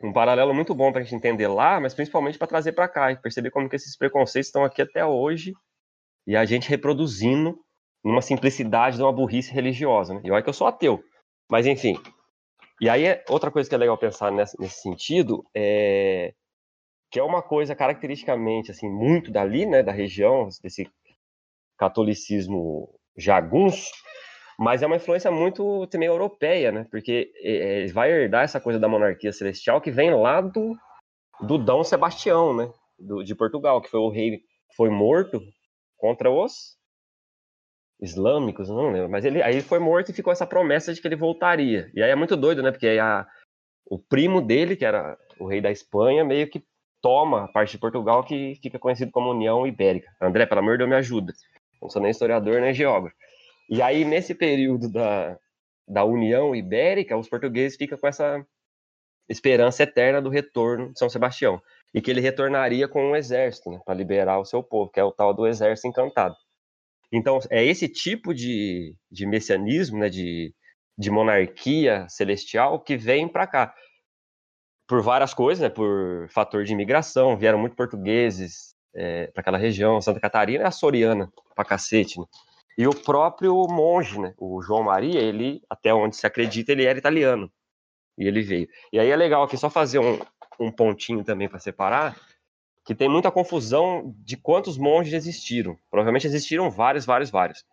[0.04, 3.12] um paralelo muito bom para a gente entender lá, mas principalmente para trazer para cá
[3.12, 5.54] e perceber como que esses preconceitos estão aqui até hoje
[6.28, 7.58] e a gente reproduzindo
[8.08, 10.14] numa simplicidade de uma burrice religiosa.
[10.14, 10.22] Né?
[10.24, 11.04] E olha que eu sou ateu.
[11.50, 12.00] Mas, enfim.
[12.80, 16.34] E aí, é outra coisa que é legal pensar nesse, nesse sentido é
[17.10, 20.90] que é uma coisa caracteristicamente, assim, muito dali, né, da região, desse
[21.78, 23.94] catolicismo jagunço,
[24.60, 28.78] mas é uma influência muito também europeia, né, porque é, é, vai herdar essa coisa
[28.78, 30.76] da monarquia celestial que vem lá do,
[31.40, 34.42] do Dom Sebastião, né, do, de Portugal, que foi o rei
[34.76, 35.42] foi morto
[35.98, 36.77] contra os
[38.00, 41.16] islâmicos, não lembro, mas ele aí foi morto e ficou essa promessa de que ele
[41.16, 41.90] voltaria.
[41.96, 42.72] E aí é muito doido, né?
[42.72, 43.26] Porque a,
[43.86, 46.64] o primo dele, que era o rei da Espanha, meio que
[47.02, 50.10] toma a parte de Portugal que fica conhecido como União Ibérica.
[50.22, 51.34] André, pelo amor de Deus, me ajuda.
[51.82, 53.16] Não sou nem historiador, nem geógrafo.
[53.70, 55.38] E aí, nesse período da,
[55.88, 58.46] da União Ibérica, os portugueses ficam com essa
[59.30, 61.62] esperança eterna do retorno de São Sebastião.
[61.94, 65.04] E que ele retornaria com um exército, né, para liberar o seu povo, que é
[65.04, 66.36] o tal do exército encantado.
[67.12, 70.54] Então, é esse tipo de, de messianismo, né, de,
[70.98, 73.74] de monarquia celestial, que vem para cá.
[74.88, 80.02] Por várias coisas, né, por fator de imigração, vieram muitos portugueses é, para aquela região,
[80.02, 82.26] Santa Catarina é açoriana, pra cacete, né?
[82.78, 86.98] E o próprio monge, né, o João Maria, ele, até onde se acredita, ele era
[86.98, 87.52] italiano.
[88.18, 88.68] E ele veio.
[88.92, 90.20] E aí é legal aqui só fazer um,
[90.60, 92.16] um pontinho também para separar,
[92.88, 95.78] que tem muita confusão de quantos monges existiram.
[95.92, 97.66] Provavelmente existiram vários, vários, vários.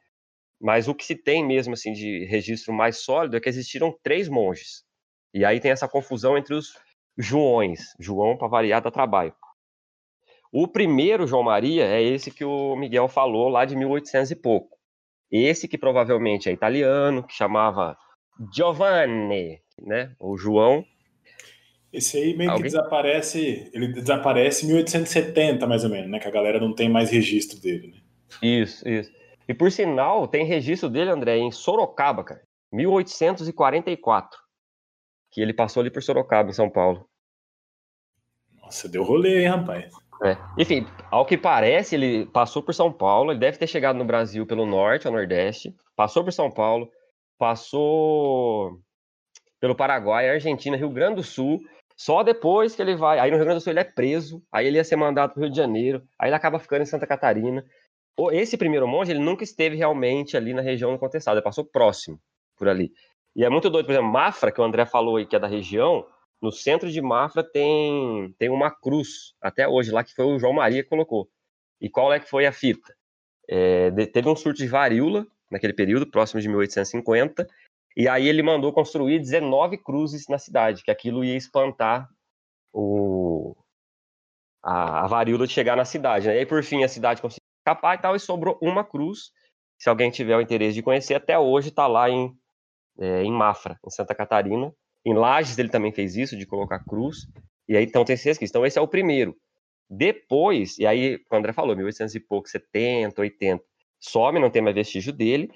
[0.61, 4.29] Mas o que se tem mesmo assim de registro mais sólido é que existiram três
[4.29, 4.85] monges.
[5.33, 6.77] E aí tem essa confusão entre os
[7.17, 7.95] Joões.
[8.01, 9.33] João, para variar, dá trabalho.
[10.53, 14.77] O primeiro João Maria é esse que o Miguel falou lá de 1800 e pouco.
[15.31, 17.97] Esse que provavelmente é italiano, que chamava
[18.53, 20.13] Giovanni, né?
[20.19, 20.85] Ou João,
[21.95, 22.65] esse aí meio Alguém?
[22.65, 26.19] que desaparece, ele desaparece em 1870, mais ou menos, né?
[26.19, 27.99] Que a galera não tem mais registro dele, né?
[28.43, 29.13] Isso, isso.
[29.49, 32.43] E por sinal, tem registro dele, André, em Sorocaba, cara.
[32.73, 34.39] 1844.
[35.31, 37.09] Que ele passou ali por Sorocaba, em São Paulo.
[38.61, 39.93] Nossa, deu rolê, hein, rapaz?
[40.25, 40.37] É.
[40.59, 44.47] Enfim, ao que parece, ele passou por São Paulo, ele deve ter chegado no Brasil
[44.47, 46.91] pelo norte ao nordeste, passou por São Paulo,
[47.39, 48.81] passou
[49.61, 51.61] pelo Paraguai, Argentina, Rio Grande do Sul,
[51.97, 53.19] só depois que ele vai.
[53.19, 55.41] Aí no Rio Grande do Sul ele é preso, aí ele ia ser mandado para
[55.41, 57.65] o Rio de Janeiro, aí ele acaba ficando em Santa Catarina.
[58.33, 62.21] Esse primeiro monge, ele nunca esteve realmente ali na região contestada, ele passou próximo
[62.57, 62.93] por ali.
[63.35, 65.49] E é muito doido, por exemplo, Mafra, que o André falou aí, que é da
[65.49, 66.07] região,
[66.41, 70.53] no centro de Mafra tem, tem uma cruz, até hoje, lá que foi o João
[70.53, 71.29] Maria que colocou.
[71.81, 72.95] E qual é que foi a fita?
[73.49, 77.47] É, teve um surto de varíola naquele período, próximo de 1850,
[77.97, 82.09] e aí ele mandou construir 19 cruzes na cidade, que aquilo ia espantar
[82.73, 83.57] o,
[84.63, 86.27] a, a varíola de chegar na cidade.
[86.27, 86.35] Né?
[86.35, 89.31] E aí, por fim, a cidade conseguiu escapar e tal, e sobrou uma cruz.
[89.79, 92.37] Se alguém tiver o interesse de conhecer, até hoje está lá em,
[92.99, 94.75] é, em Mafra, em Santa Catarina.
[95.05, 97.29] Em Lages ele também fez isso, de colocar cruz.
[97.69, 98.45] E aí, então, tem esses aqui.
[98.45, 99.37] Então, esse é o primeiro.
[99.89, 103.63] Depois, e aí, o André falou, 1800 e pouco, 70, 80,
[104.01, 105.51] some, não tem mais vestígio dele.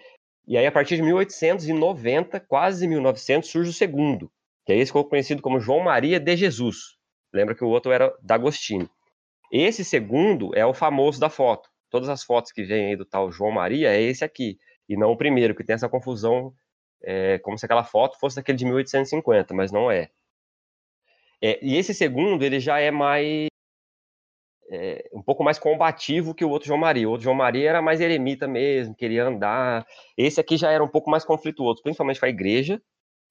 [0.48, 4.32] E aí, a partir de 1890, quase 1900, surge o segundo,
[4.64, 6.96] que é esse ficou conhecido como João Maria de Jesus.
[7.30, 8.88] Lembra que o outro era D'Agostini.
[9.52, 11.68] Esse segundo é o famoso da foto.
[11.90, 14.58] Todas as fotos que vêm aí do tal João Maria é esse aqui,
[14.88, 16.54] e não o primeiro, que tem essa confusão,
[17.02, 20.08] é, como se aquela foto fosse daquele de 1850, mas não é.
[21.42, 21.58] é.
[21.62, 23.48] E esse segundo, ele já é mais
[24.70, 27.08] é, um pouco mais combativo que o outro João Maria.
[27.08, 29.86] O outro João Maria era mais eremita mesmo, queria andar.
[30.16, 32.80] Esse aqui já era um pouco mais conflituoso, principalmente com a igreja.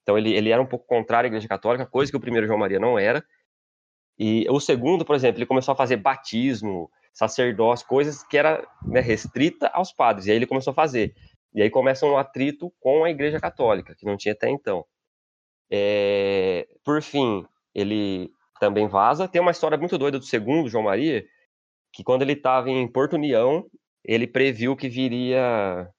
[0.02, 2.60] Então ele, ele era um pouco contrário à igreja católica, coisa que o primeiro João
[2.60, 3.24] Maria não era.
[4.18, 9.00] E o segundo, por exemplo, ele começou a fazer batismo, sacerdócio, coisas que era né,
[9.00, 10.26] restrita aos padres.
[10.26, 11.14] E aí ele começou a fazer.
[11.54, 14.86] E aí começa um atrito com a igreja católica, que não tinha até então.
[15.70, 17.46] É, por fim,
[17.76, 19.28] ele também vaza.
[19.28, 21.26] Tem uma história muito doida do segundo João Maria,
[21.94, 23.66] que quando ele estava em Porto União,
[24.04, 25.90] ele previu que viria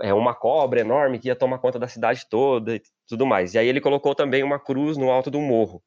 [0.00, 3.54] é, uma cobra enorme que ia tomar conta da cidade toda e tudo mais.
[3.54, 5.82] E aí ele colocou também uma cruz no alto do morro.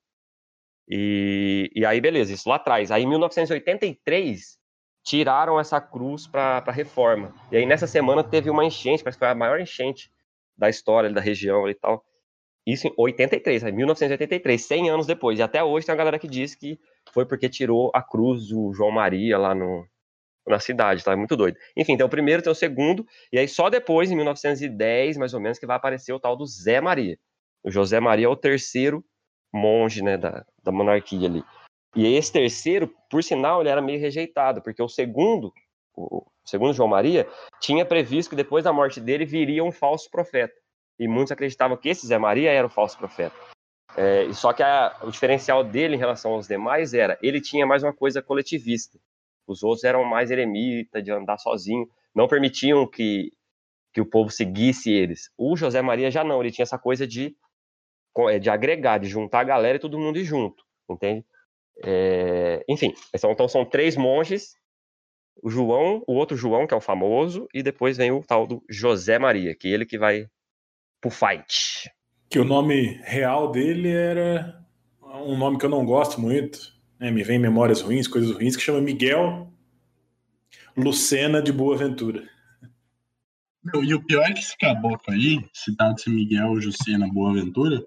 [0.88, 2.92] E, e aí, beleza, isso lá atrás.
[2.92, 4.58] Aí em 1983,
[5.04, 7.34] tiraram essa cruz para reforma.
[7.52, 10.12] E aí nessa semana teve uma enchente, parece que foi a maior enchente
[10.58, 12.04] da história da região e tal.
[12.68, 15.40] Isso em 83, 1983, 100 anos depois.
[15.40, 16.78] E até hoje tem uma galera que diz que
[17.14, 19.88] foi porque tirou a cruz do João Maria lá no,
[20.46, 21.14] na cidade, tá?
[21.14, 21.58] É muito doido.
[21.78, 25.40] Enfim, tem o primeiro, tem o segundo, e aí só depois, em 1910, mais ou
[25.40, 27.18] menos, que vai aparecer o tal do Zé Maria.
[27.64, 29.02] O José Maria é o terceiro
[29.54, 31.46] monge, né, da, da monarquia ali.
[31.96, 35.54] E esse terceiro, por sinal, ele era meio rejeitado, porque o segundo,
[35.96, 37.26] o segundo João Maria,
[37.62, 40.54] tinha previsto que depois da morte dele viria um falso profeta
[41.00, 43.36] e muitos acreditavam que esse Zé Maria era o falso profeta.
[43.96, 47.84] É, só que a, o diferencial dele em relação aos demais era ele tinha mais
[47.84, 49.00] uma coisa coletivista.
[49.48, 53.32] Os outros eram mais eremita, de andar sozinho, não permitiam que,
[53.94, 55.32] que o povo seguisse eles.
[55.38, 57.36] O José Maria já não, ele tinha essa coisa de,
[58.30, 61.26] é, de agregar, de juntar a galera e todo mundo junto, entende?
[61.84, 64.56] É, enfim, então são três monges,
[65.42, 68.64] o João, o outro João, que é o famoso, e depois vem o tal do
[68.70, 70.28] José Maria, que é ele que vai
[71.02, 71.90] pro fight.
[72.30, 74.66] Que o nome real dele era
[75.26, 76.60] um nome que eu não gosto muito,
[77.00, 79.52] né, me vem memórias ruins, coisas ruins, que chama Miguel
[80.76, 82.28] Lucena de Boa Ventura.
[83.84, 87.86] E o pior é que esse caboclo aí, citado-se Miguel Jucena Boaventura,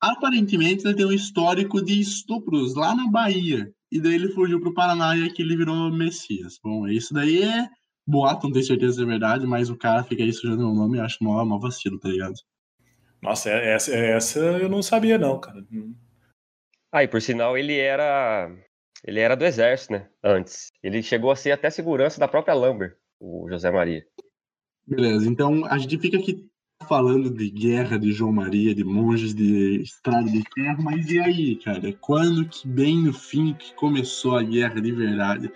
[0.00, 3.70] aparentemente ele tem um histórico de estupros lá na Bahia.
[3.92, 6.58] E daí ele fugiu pro Paraná e aqui ele virou Messias.
[6.62, 7.68] Bom, isso daí é
[8.06, 10.98] boato, não tenho certeza se é verdade, mas o cara fica aí sujando o nome
[10.98, 12.34] e acho mó, mó vacilo, tá ligado?
[13.22, 15.64] Nossa, é, essa, é, essa eu não sabia não, cara.
[16.92, 18.50] Ah, e por sinal ele era
[19.04, 20.08] ele era do exército, né?
[20.22, 20.72] Antes.
[20.82, 24.04] Ele chegou a ser até segurança da própria Lambert, o José Maria.
[24.86, 26.46] Beleza, então a gente fica aqui
[26.86, 31.56] falando de guerra de João Maria, de monges de estrada de ferro, mas e aí,
[31.56, 31.92] cara?
[32.00, 35.52] Quando que bem no fim que começou a guerra de verdade?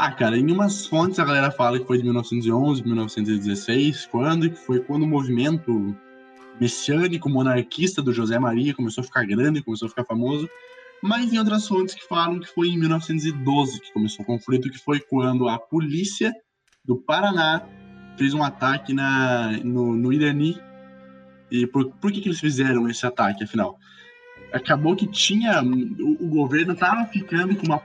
[0.00, 4.54] Ah, cara, em umas fontes a galera fala que foi de 1911, 1916, quando que
[4.54, 5.92] foi quando o movimento
[6.60, 10.48] messiânico monarquista do José Maria começou a ficar grande, começou a ficar famoso,
[11.02, 14.78] mas em outras fontes que falam que foi em 1912 que começou o conflito, que
[14.78, 16.32] foi quando a polícia
[16.84, 17.66] do Paraná
[18.16, 20.60] fez um ataque na, no, no Irani.
[21.50, 23.76] E por, por que, que eles fizeram esse ataque, afinal?
[24.52, 25.60] Acabou que tinha.
[25.60, 27.82] O, o governo estava ficando com uma,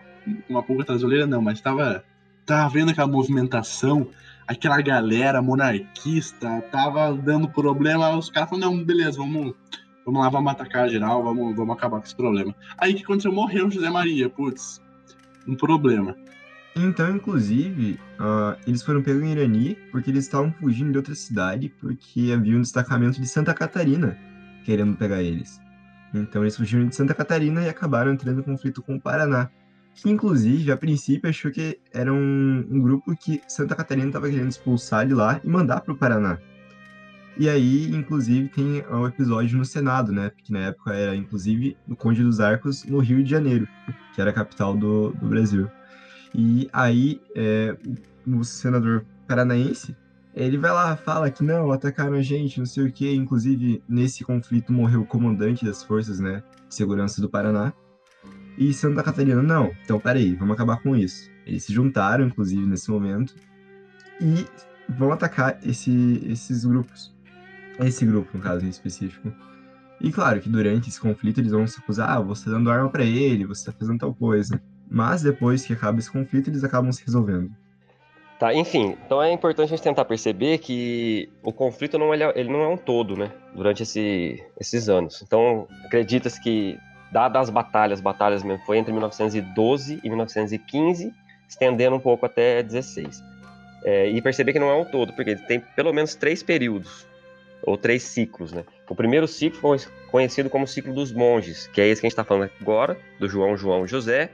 [0.50, 2.04] uma pulga traseira, não, mas estava
[2.46, 4.08] tava vendo aquela movimentação,
[4.48, 8.16] aquela galera monarquista, tava dando problema.
[8.16, 9.54] Os caras falaram: não, beleza, vamos,
[10.06, 12.56] vamos lá, vamos atacar geral, vamos, vamos acabar com esse problema.
[12.78, 13.32] Aí que aconteceu?
[13.32, 14.82] Morreu José Maria, putz,
[15.48, 16.16] um problema.
[16.76, 21.70] Então, inclusive, uh, eles foram pegos em Irani porque eles estavam fugindo de outra cidade
[21.80, 24.18] porque havia um destacamento de Santa Catarina
[24.66, 25.62] querendo pegar eles.
[26.14, 29.50] Então, eles fugiram de Santa Catarina e acabaram entrando em conflito com o Paraná.
[29.96, 34.50] Que, inclusive, a princípio achou que era um, um grupo que Santa Catarina estava querendo
[34.50, 36.40] expulsar de lá e mandar para o Paraná.
[37.38, 40.30] E aí, inclusive, tem o um episódio no Senado, né?
[40.30, 43.68] Porque na época era, inclusive, no Conde dos Arcos, no Rio de Janeiro,
[44.14, 45.70] que era a capital do, do Brasil.
[46.36, 47.76] E aí, é,
[48.28, 49.96] o senador paranaense,
[50.36, 53.14] ele vai lá, fala que não, atacaram a gente, não sei o quê.
[53.14, 57.74] Inclusive, nesse conflito morreu o comandante das forças, né, de segurança do Paraná.
[58.58, 61.30] E Santa Catarina, não, então peraí, vamos acabar com isso.
[61.46, 63.36] Eles se juntaram, inclusive, nesse momento,
[64.22, 64.46] e
[64.88, 67.14] vão atacar esse, esses grupos.
[67.80, 69.34] Esse grupo, no caso em específico.
[70.00, 72.90] E claro que durante esse conflito eles vão se acusar, ah, você tá dando arma
[72.90, 74.62] para ele, você tá fazendo tal coisa.
[74.90, 77.52] Mas depois que acaba esse conflito, eles acabam se resolvendo.
[78.40, 82.34] Tá, enfim, então é importante a gente tentar perceber que o conflito não, ele, é,
[82.36, 83.32] ele não é um todo, né?
[83.56, 85.22] Durante esse, esses anos.
[85.22, 86.78] Então, acredita-se que,
[87.14, 91.14] dadas as batalhas, batalhas mesmo, foi entre 1912 e 1915,
[91.48, 93.24] estendendo um pouco até 16.
[93.86, 97.06] É, e perceber que não é um todo, porque tem pelo menos três períodos,
[97.62, 98.64] ou três ciclos, né?
[98.90, 99.78] O primeiro ciclo foi
[100.10, 103.30] conhecido como ciclo dos monges, que é esse que a gente está falando agora, do
[103.30, 104.30] João João José,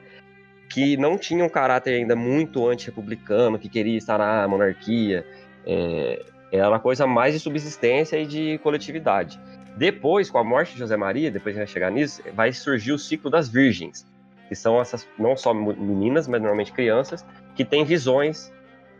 [0.70, 5.26] que não tinha um caráter ainda muito anti-republicano, que queria estar na monarquia.
[5.66, 9.40] É, era uma coisa mais de subsistência e de coletividade.
[9.78, 12.92] Depois, com a morte de José Maria, depois a gente vai chegar nisso, vai surgir
[12.92, 14.06] o ciclo das virgens,
[14.48, 18.52] que são essas não só meninas, mas normalmente crianças, que têm visões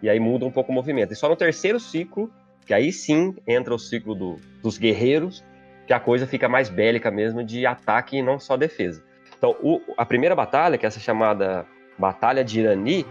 [0.02, 1.12] e aí muda um pouco o movimento.
[1.12, 2.32] E só no terceiro ciclo,
[2.66, 5.44] que aí sim entra o ciclo do, dos guerreiros,
[5.88, 9.04] que a coisa fica mais bélica mesmo, de ataque e não só defesa.
[9.38, 11.66] Então, o, a primeira batalha, que é essa chamada
[11.98, 13.06] Batalha de Irani,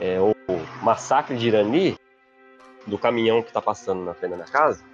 [0.00, 0.36] é, ou
[0.82, 1.96] Massacre de Irani,
[2.86, 4.84] do caminhão que está passando na frente da minha casa,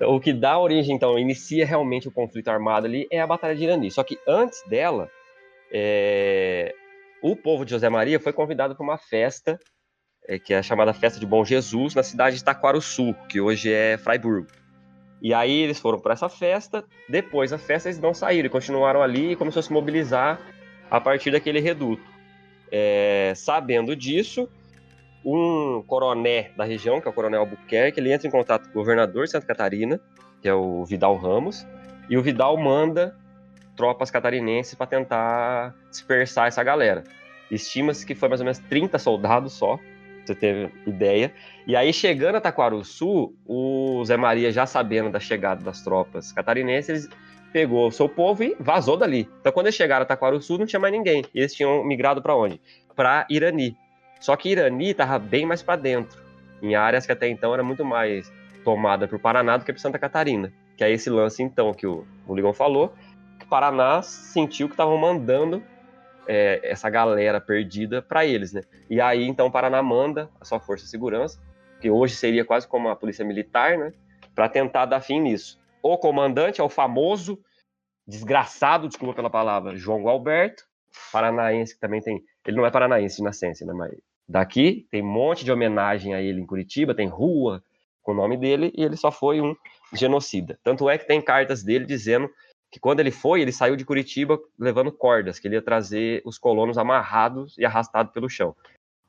[0.00, 3.64] o que dá origem, então, inicia realmente o conflito armado ali, é a Batalha de
[3.64, 3.90] Irani.
[3.90, 5.10] Só que antes dela,
[5.72, 6.74] é,
[7.22, 9.58] o povo de José Maria foi convidado para uma festa,
[10.26, 13.72] é, que é a chamada Festa de Bom Jesus, na cidade de Taquaruçu, que hoje
[13.72, 14.46] é Freiburg.
[15.22, 19.32] E aí eles foram para essa festa, depois da festa eles não saíram, continuaram ali
[19.32, 20.38] e começou a se mobilizar
[20.90, 22.02] a partir daquele reduto.
[22.70, 24.48] É, sabendo disso,
[25.24, 28.82] um coroné da região, que é o coronel Albuquerque, ele entra em contato com o
[28.82, 30.00] governador de Santa Catarina,
[30.42, 31.66] que é o Vidal Ramos,
[32.08, 33.16] e o Vidal manda
[33.76, 37.04] tropas catarinenses para tentar dispersar essa galera.
[37.50, 39.78] Estima-se que foi mais ou menos 30 soldados só,
[40.24, 41.32] você ter ideia.
[41.66, 47.08] E aí, chegando a Taquaruçu, o Zé Maria, já sabendo da chegada das tropas catarinenses,
[47.52, 49.28] pegou o seu povo e vazou dali.
[49.40, 51.24] Então, quando eles chegaram a Taquaruçu, não tinha mais ninguém.
[51.34, 52.60] Eles tinham migrado para onde?
[52.96, 53.76] Para Irani.
[54.20, 56.20] Só que Irani estava bem mais para dentro,
[56.62, 58.32] em áreas que até então era muito mais
[58.64, 60.52] tomada para o Paraná do que para Santa Catarina.
[60.76, 62.92] Que é esse lance, então, que o, o Ligão falou,
[63.38, 65.62] que o Paraná sentiu que estavam mandando
[66.26, 68.62] é, essa galera perdida para eles, né?
[68.90, 71.40] E aí, então, o Paraná manda a sua força de segurança,
[71.80, 73.92] que hoje seria quase como a polícia militar, né?
[74.34, 75.60] Para tentar dar fim nisso.
[75.82, 77.38] O comandante é o famoso
[78.06, 80.64] desgraçado, desculpa pela palavra, João Gualberto,
[81.12, 83.92] paranaense que também tem, ele não é paranaense de nascença, né, mas
[84.28, 87.62] daqui tem um monte de homenagem a ele em Curitiba, tem rua
[88.02, 89.54] com o nome dele e ele só foi um
[89.92, 90.58] genocida.
[90.62, 92.28] Tanto é que tem cartas dele dizendo
[92.70, 96.38] que quando ele foi, ele saiu de Curitiba levando cordas, que ele ia trazer os
[96.38, 98.54] colonos amarrados e arrastados pelo chão.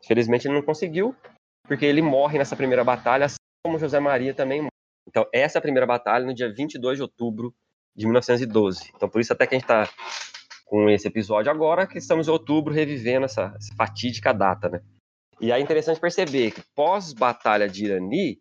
[0.03, 1.15] Infelizmente ele não conseguiu,
[1.63, 4.69] porque ele morre nessa primeira batalha, assim como José Maria também morre.
[5.07, 7.53] Então, essa é a primeira batalha no dia 22 de outubro
[7.95, 8.91] de 1912.
[8.95, 9.89] Então, por isso até que a gente está
[10.65, 14.81] com esse episódio agora, que estamos em outubro revivendo essa, essa fatídica data, né?
[15.39, 18.39] E é interessante perceber que pós-batalha de Irani,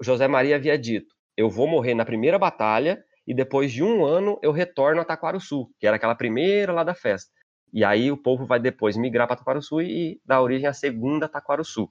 [0.00, 4.38] José Maria havia dito: eu vou morrer na primeira batalha e depois de um ano
[4.42, 7.30] eu retorno a Taquarussu, que era aquela primeira lá da festa.
[7.72, 11.88] E aí o povo vai depois migrar para Taquarussu e dar origem à segunda Taquarussu.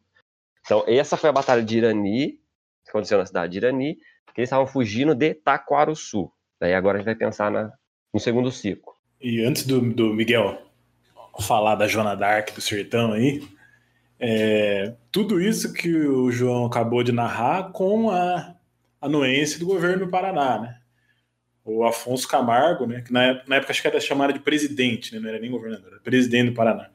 [0.65, 2.31] Então, essa foi a batalha de Irani,
[2.83, 3.95] que aconteceu na cidade de Irani,
[4.33, 6.31] que eles estavam fugindo de Taquarussu.
[6.59, 7.71] Daí agora a gente vai pensar na,
[8.13, 8.93] no segundo ciclo.
[9.21, 10.65] E antes do, do Miguel
[11.41, 13.41] falar da Joana Dark do Sertão aí,
[14.19, 18.55] é, tudo isso que o João acabou de narrar com a
[19.01, 20.77] anuência do governo do Paraná, né?
[21.63, 25.19] O Afonso Camargo, né, que na, na época acho que era chamado de presidente, né,
[25.19, 26.89] não era nem governador, era presidente do Paraná.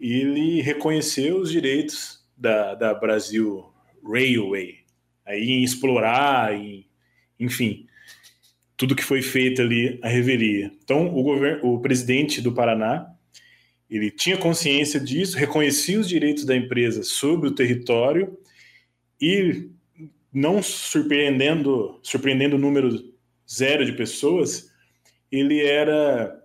[0.00, 3.72] Ele reconheceu os direitos da, da Brasil
[4.04, 4.80] Railway,
[5.24, 6.86] aí em explorar, em,
[7.38, 7.86] enfim,
[8.78, 10.70] tudo que foi feito ali a revelia.
[10.84, 13.12] Então, o, governo, o presidente do Paraná,
[13.90, 18.38] ele tinha consciência disso, reconhecia os direitos da empresa sobre o território
[19.20, 19.68] e
[20.32, 23.12] não surpreendendo, surpreendendo o número
[23.50, 24.70] zero de pessoas,
[25.32, 26.40] ele era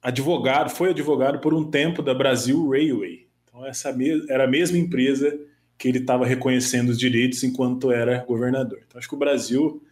[0.00, 3.26] advogado, foi advogado por um tempo da Brasil Railway.
[3.44, 3.94] Então essa
[4.30, 5.38] era a mesma empresa
[5.76, 8.80] que ele estava reconhecendo os direitos enquanto era governador.
[8.86, 9.82] Então acho que o Brasil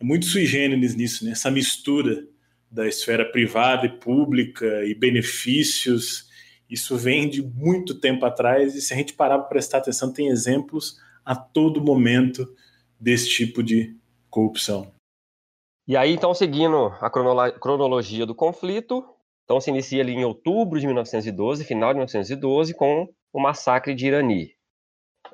[0.00, 1.32] é muito sui generis nisso, né?
[1.32, 2.26] essa mistura
[2.70, 6.28] da esfera privada e pública e benefícios.
[6.68, 10.28] Isso vem de muito tempo atrás e se a gente parar para prestar atenção, tem
[10.28, 12.48] exemplos a todo momento
[12.98, 13.94] desse tipo de
[14.30, 14.92] corrupção.
[15.86, 19.04] E aí, então, seguindo a cronologia do conflito,
[19.44, 24.06] então se inicia ali em outubro de 1912, final de 1912, com o massacre de
[24.06, 24.54] Irani.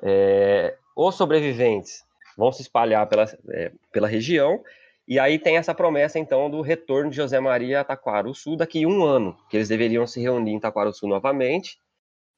[0.01, 2.06] É, os sobreviventes
[2.37, 4.63] vão se espalhar pela, é, pela região.
[5.07, 8.87] E aí tem essa promessa, então, do retorno de José Maria a Taquaruçu daqui a
[8.87, 11.79] um ano, que eles deveriam se reunir em Taquaruçu novamente,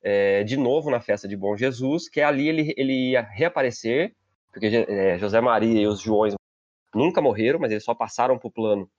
[0.02, 4.16] é, de novo na festa de Bom Jesus, que ali ele, ele ia reaparecer,
[4.54, 6.36] porque é, José Maria e os Joões
[6.96, 8.90] nunca morreram, mas eles só passaram para o plano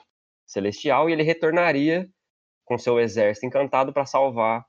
[0.45, 2.09] celestial, e ele retornaria
[2.65, 4.65] com seu exército encantado para salvar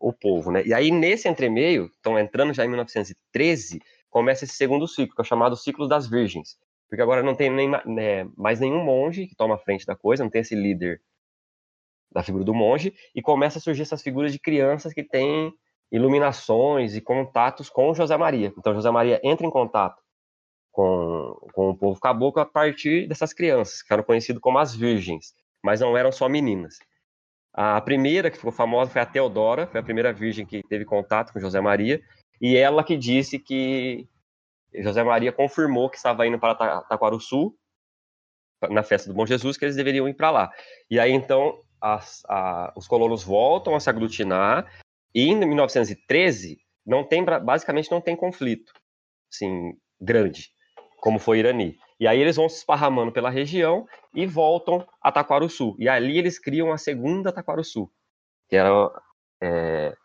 [0.00, 0.62] o povo, né?
[0.64, 3.80] E aí, nesse entremeio, estão entrando já em 1913,
[4.10, 6.58] começa esse segundo ciclo, que é o chamado ciclo das virgens.
[6.88, 10.22] Porque agora não tem nem, né, mais nenhum monge que toma a frente da coisa,
[10.22, 11.00] não tem esse líder
[12.10, 15.52] da figura do monge, e começa a surgir essas figuras de crianças que têm
[15.92, 18.52] iluminações e contatos com José Maria.
[18.56, 20.02] Então, José Maria entra em contato
[20.72, 25.34] com, com o povo caboclo a partir dessas crianças, que eram conhecidas como as virgens,
[25.62, 26.78] mas não eram só meninas.
[27.52, 31.32] A primeira que ficou famosa foi a Teodora, foi a primeira virgem que teve contato
[31.32, 32.00] com José Maria,
[32.40, 34.08] e ela que disse que
[34.74, 37.54] José Maria confirmou que estava indo para Taquaruçu,
[38.70, 40.52] na festa do Bom Jesus, que eles deveriam ir para lá.
[40.90, 44.66] E aí, então, as, a, os colonos voltam a se aglutinar,
[45.14, 48.72] e em 1913, não tem, basicamente não tem conflito,
[49.32, 50.50] assim, grande,
[51.00, 51.78] como foi Irani.
[52.00, 55.74] E aí eles vão se esparramando pela região e voltam a Taquaruçu.
[55.78, 57.90] E ali eles criam a segunda Taquaruçu,
[58.48, 58.70] que era
[59.42, 59.96] é,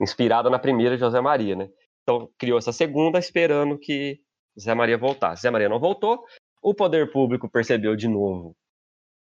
[0.00, 1.68] inspirada na primeira de José Maria, né?
[2.02, 4.20] Então criou essa segunda esperando que
[4.56, 5.42] José Maria voltasse.
[5.42, 6.24] José Maria não voltou,
[6.62, 8.56] o poder público percebeu de novo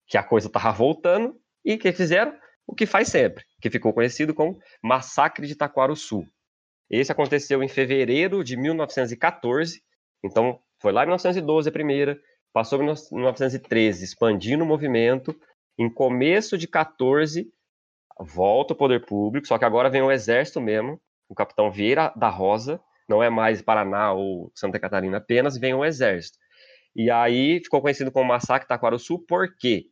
[0.06, 4.34] que a coisa estava voltando e que fizeram o que faz sempre, que ficou conhecido
[4.34, 6.26] como Massacre de Taquaruçu.
[6.90, 9.82] Esse aconteceu em fevereiro de 1914,
[10.22, 12.20] então foi lá em 1912 a primeira,
[12.52, 15.34] passou em 1913 expandindo o movimento,
[15.78, 17.50] em começo de 14
[18.18, 22.28] volta o poder público, só que agora vem o exército mesmo, o capitão Vieira da
[22.28, 26.38] Rosa, não é mais Paraná ou Santa Catarina apenas, vem o exército.
[26.94, 29.86] E aí ficou conhecido como Massacre Taquaruçu, por quê?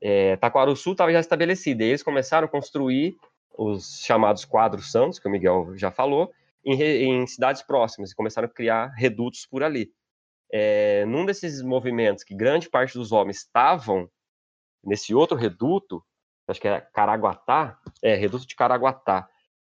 [0.00, 3.16] É, Taquaruçu estava já estabelecido, e eles começaram a construir
[3.56, 6.32] os chamados quadros santos, que o Miguel já falou,
[6.64, 9.92] em, em cidades próximas, e começaram a criar redutos por ali.
[10.50, 14.08] É, num desses movimentos que grande parte dos homens estavam
[14.84, 16.04] nesse outro reduto,
[16.48, 19.28] acho que era Caraguatá, é, reduto de Caraguatá,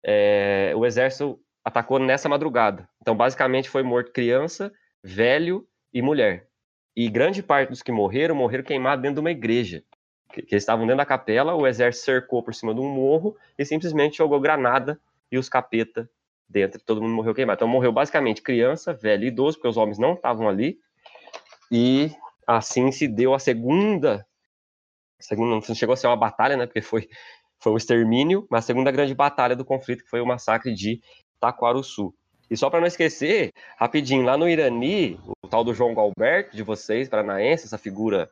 [0.03, 2.87] é, o exército atacou nessa madrugada.
[3.01, 4.71] Então, basicamente, foi morto criança,
[5.03, 6.47] velho e mulher.
[6.95, 9.83] E grande parte dos que morreram, morreram queimados dentro de uma igreja.
[10.31, 13.35] que, que eles estavam dentro da capela, o exército cercou por cima de um morro
[13.57, 14.99] e simplesmente jogou granada
[15.31, 16.09] e os capeta
[16.47, 17.57] dentro, todo mundo morreu queimado.
[17.57, 20.79] Então morreu basicamente criança, velho e idoso, porque os homens não estavam ali.
[21.71, 22.11] E
[22.47, 24.25] assim se deu a segunda,
[25.19, 27.07] segunda não chegou a ser uma batalha, né, porque foi
[27.59, 31.01] foi um extermínio, mas a segunda grande batalha do conflito que foi o massacre de
[31.39, 32.13] Taquaruçu.
[32.49, 36.61] E só para não esquecer, rapidinho, lá no Irani, o tal do João Galberto de
[36.61, 38.29] vocês, paranaense, essa figura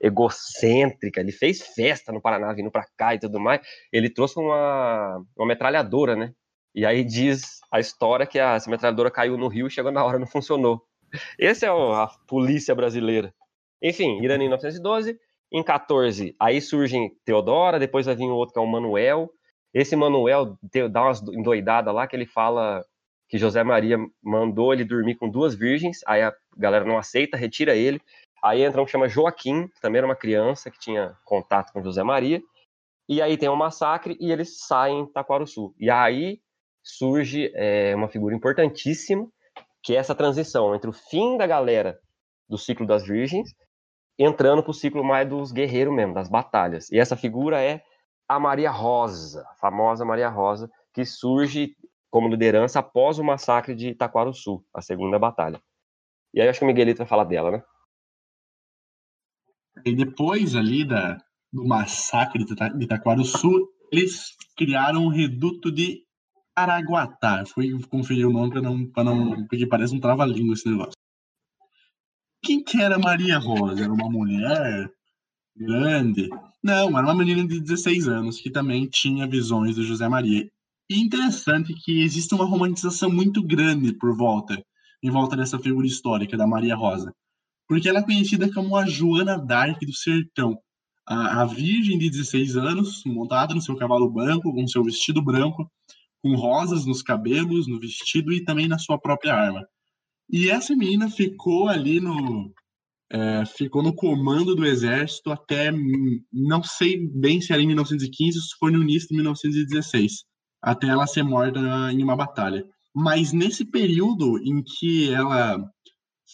[0.00, 3.60] egocêntrica, ele fez festa no Paraná vindo para cá e tudo mais.
[3.92, 6.32] Ele trouxe uma, uma metralhadora, né?
[6.72, 10.04] E aí diz a história que a, essa metralhadora caiu no rio e chegou na
[10.04, 10.80] hora não funcionou.
[11.36, 13.34] Esse é a polícia brasileira.
[13.82, 15.18] Enfim, Irani em 1912.
[15.50, 19.30] Em 14, aí surge Teodora, depois vai vir o outro que é o Manuel.
[19.72, 20.58] Esse Manuel
[20.90, 22.84] dá umas endoidadas lá que ele fala
[23.28, 27.76] que José Maria mandou ele dormir com duas virgens, aí a galera não aceita, retira
[27.76, 28.00] ele.
[28.42, 31.82] Aí entra um que chama Joaquim, que também era uma criança que tinha contato com
[31.82, 32.42] José Maria.
[33.08, 35.74] E aí tem um massacre e eles saem em Taquaruçu.
[35.78, 36.40] E aí
[36.82, 39.26] surge é, uma figura importantíssima,
[39.82, 41.98] que é essa transição entre o fim da galera
[42.48, 43.54] do ciclo das virgens,
[44.18, 46.90] entrando para o ciclo mais dos guerreiros mesmo, das batalhas.
[46.90, 47.82] E essa figura é
[48.28, 51.76] a Maria Rosa, a famosa Maria Rosa, que surge
[52.10, 55.60] como liderança após o massacre de Itaquaruçu, a segunda batalha.
[56.34, 57.62] E aí acho que o Miguelito vai falar dela, né?
[59.84, 61.18] E depois ali da,
[61.52, 66.04] do massacre de Itaquaruçu, eles criaram o reduto de
[66.54, 67.44] Araguatá.
[67.46, 69.46] Fui conferir o nome para não, não.
[69.46, 70.97] Porque parece um trava-língua esse negócio.
[72.42, 73.84] Quem que era Maria Rosa?
[73.84, 74.90] Era uma mulher
[75.56, 76.28] grande?
[76.62, 80.48] Não, era uma menina de 16 anos que também tinha visões do José Maria.
[80.90, 84.62] E interessante que existe uma romantização muito grande por volta,
[85.02, 87.12] em volta dessa figura histórica da Maria Rosa.
[87.68, 90.58] Porque ela é conhecida como a Joana d'Arc do Sertão,
[91.06, 95.70] a, a virgem de 16 anos, montada no seu cavalo branco, com seu vestido branco,
[96.22, 99.66] com rosas nos cabelos, no vestido e também na sua própria arma.
[100.30, 102.52] E essa menina ficou ali no,
[103.10, 105.72] é, ficou no comando do exército até,
[106.32, 110.28] não sei bem se era em 1915 ou se foi no início de 1916
[110.60, 111.60] até ela ser morta
[111.92, 112.64] em uma batalha.
[112.94, 115.58] Mas nesse período em que ela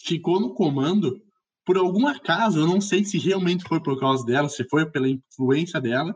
[0.03, 1.21] ficou no comando,
[1.65, 5.09] por algum acaso, eu não sei se realmente foi por causa dela, se foi pela
[5.09, 6.15] influência dela,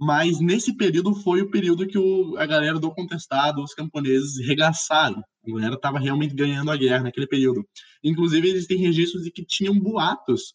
[0.00, 5.22] mas nesse período foi o período que o, a galera do contestado, os camponeses, regaçaram.
[5.46, 7.68] A galera estava realmente ganhando a guerra naquele período.
[8.02, 10.54] Inclusive, existem registros de que tinham boatos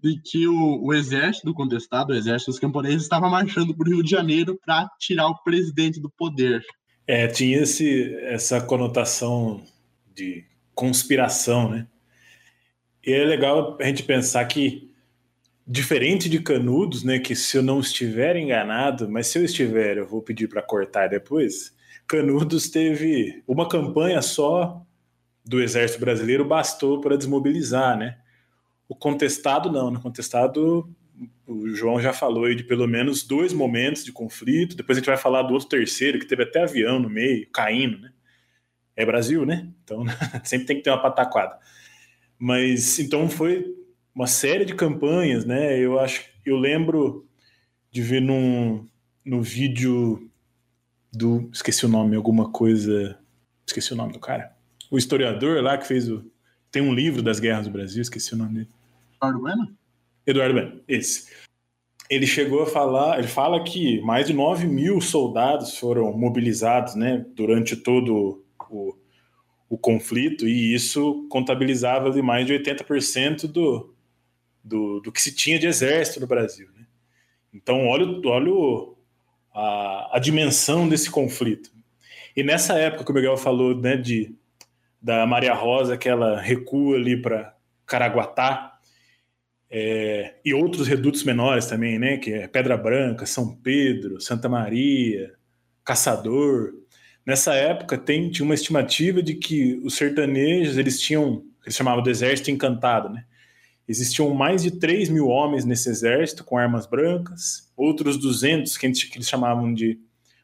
[0.00, 3.90] de que o, o exército do contestado, o exército dos camponeses, estava marchando para o
[3.94, 6.64] Rio de Janeiro para tirar o presidente do poder.
[7.04, 9.60] É, tinha esse, essa conotação
[10.14, 11.88] de conspiração, né?
[13.04, 14.87] E é legal a gente pensar que,
[15.68, 20.06] diferente de Canudos, né, que se eu não estiver enganado, mas se eu estiver, eu
[20.06, 24.82] vou pedir para cortar depois, Canudos teve uma campanha só
[25.44, 28.18] do exército brasileiro bastou para desmobilizar, né?
[28.88, 30.90] O contestado não, no contestado
[31.46, 35.16] o João já falou de pelo menos dois momentos de conflito, depois a gente vai
[35.16, 38.10] falar do outro terceiro, que teve até avião no meio, caindo, né?
[38.96, 39.68] É Brasil, né?
[39.84, 40.04] Então
[40.44, 41.58] sempre tem que ter uma pataquada.
[42.38, 43.77] Mas então foi
[44.18, 45.78] uma série de campanhas, né?
[45.78, 47.24] Eu acho, eu lembro
[47.88, 48.84] de ver num,
[49.24, 50.28] no vídeo
[51.12, 53.16] do, esqueci o nome, alguma coisa,
[53.64, 54.56] esqueci o nome do cara.
[54.90, 56.28] O historiador lá que fez o
[56.68, 58.68] tem um livro das guerras do Brasil, esqueci o nome dele.
[59.14, 59.78] Eduardo Bueno?
[60.26, 61.30] Eduardo Bueno, esse.
[62.10, 67.24] Ele chegou a falar, ele fala que mais de 9 mil soldados foram mobilizados né,
[67.36, 68.96] durante todo o,
[69.70, 73.94] o conflito, e isso contabilizava ali mais de 80% do,
[74.68, 76.68] do, do que se tinha de exército no Brasil.
[76.76, 76.86] Né?
[77.52, 78.94] Então, olha, olha
[79.54, 81.70] a, a dimensão desse conflito.
[82.36, 84.34] E nessa época que o Miguel falou né, de,
[85.00, 87.54] da Maria Rosa, que ela recua ali para
[87.86, 88.78] Caraguatá,
[89.70, 92.16] é, e outros redutos menores também, né?
[92.16, 95.34] Que é Pedra Branca, São Pedro, Santa Maria,
[95.84, 96.72] Caçador.
[97.26, 102.08] Nessa época tem, tinha uma estimativa de que os sertanejos eles tinham, eles chamavam de
[102.08, 103.24] exército encantado, né?
[103.88, 109.28] Existiam mais de 3 mil homens nesse exército com armas brancas, outros 200 que, eles
[109.28, 109.98] chamavam de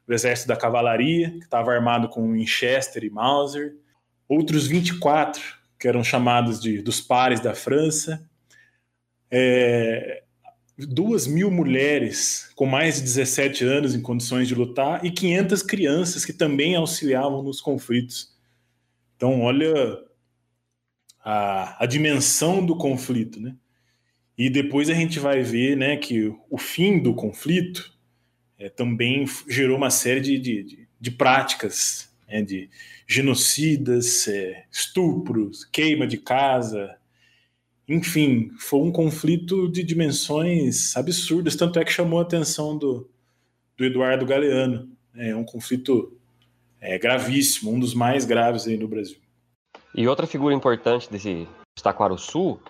[0.09, 3.77] o exército da cavalaria, que estava armado com Winchester e Mauser,
[4.27, 5.43] outros 24
[5.79, 8.27] que eram chamados de dos pares da França,
[9.31, 10.23] é,
[10.79, 16.25] duas mil mulheres com mais de 17 anos em condições de lutar e 500 crianças
[16.25, 18.33] que também auxiliavam nos conflitos.
[19.17, 19.75] Então, olha
[21.25, 23.57] a, a dimensão do conflito, né?
[24.37, 27.93] E depois a gente vai ver né, que o fim do conflito
[28.59, 32.69] é, também gerou uma série de, de, de práticas né, de
[33.07, 36.97] genocidas, é, estupros, queima de casa.
[37.89, 43.09] Enfim, foi um conflito de dimensões absurdas, tanto é que chamou a atenção do,
[43.77, 44.91] do Eduardo Galeano.
[45.15, 46.13] É um conflito
[46.81, 49.24] é, gravíssimo, um dos mais graves aí no Brasil.
[49.95, 51.49] E outra figura importante desse
[52.19, 52.61] Sul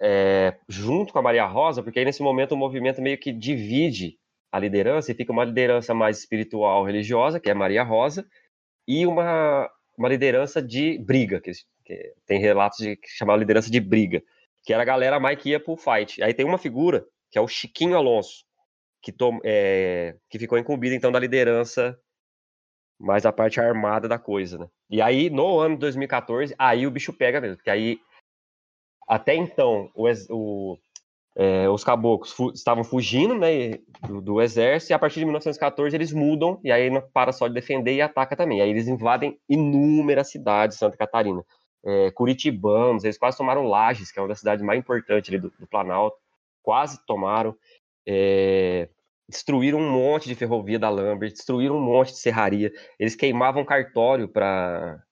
[0.00, 4.18] é, junto com a Maria Rosa, porque aí nesse momento o movimento meio que divide
[4.50, 8.26] a liderança e fica uma liderança mais espiritual religiosa, que é Maria Rosa,
[8.86, 11.52] e uma, uma liderança de briga, que,
[11.84, 14.20] que tem relatos de que chamava liderança de briga,
[14.64, 16.20] que era a galera mais que ia pro fight.
[16.20, 18.44] Aí tem uma figura, que é o Chiquinho Alonso,
[19.00, 21.96] que, tom, é, que ficou incumbido então da liderança
[23.02, 24.68] mais a parte armada da coisa, né?
[24.88, 27.98] E aí, no ano de 2014, aí o bicho pega mesmo, porque aí,
[29.08, 30.78] até então, o, o
[31.34, 35.96] é, os caboclos fu estavam fugindo né, do, do, exército, e a partir de 1914
[35.96, 38.60] eles mudam, e aí não para só de defender e ataca também.
[38.60, 41.42] Aí eles invadem inúmeras cidades de Santa Catarina.
[41.84, 45.66] É, Curitibanos, eles quase tomaram Lages, que é uma das cidades mais importantes do, do,
[45.66, 46.16] Planalto,
[46.62, 47.56] quase tomaram.
[48.06, 48.88] É,
[49.28, 52.72] destruíram um monte de ferrovia da Lambert, destruíram um monte de serraria.
[52.98, 55.02] Eles queimavam cartório para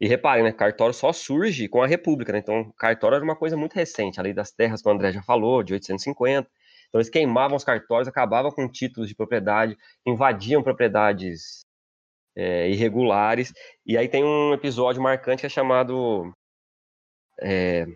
[0.00, 2.38] e reparem, né, cartório só surge com a República, né?
[2.38, 5.22] Então, cartório era uma coisa muito recente, a lei das terras, que o André já
[5.22, 6.48] falou, de 850.
[6.88, 11.64] Então, eles queimavam os cartórios, acabavam com títulos de propriedade, invadiam propriedades
[12.36, 13.52] é, irregulares.
[13.84, 16.32] E aí tem um episódio marcante que é chamado.
[17.40, 17.86] É,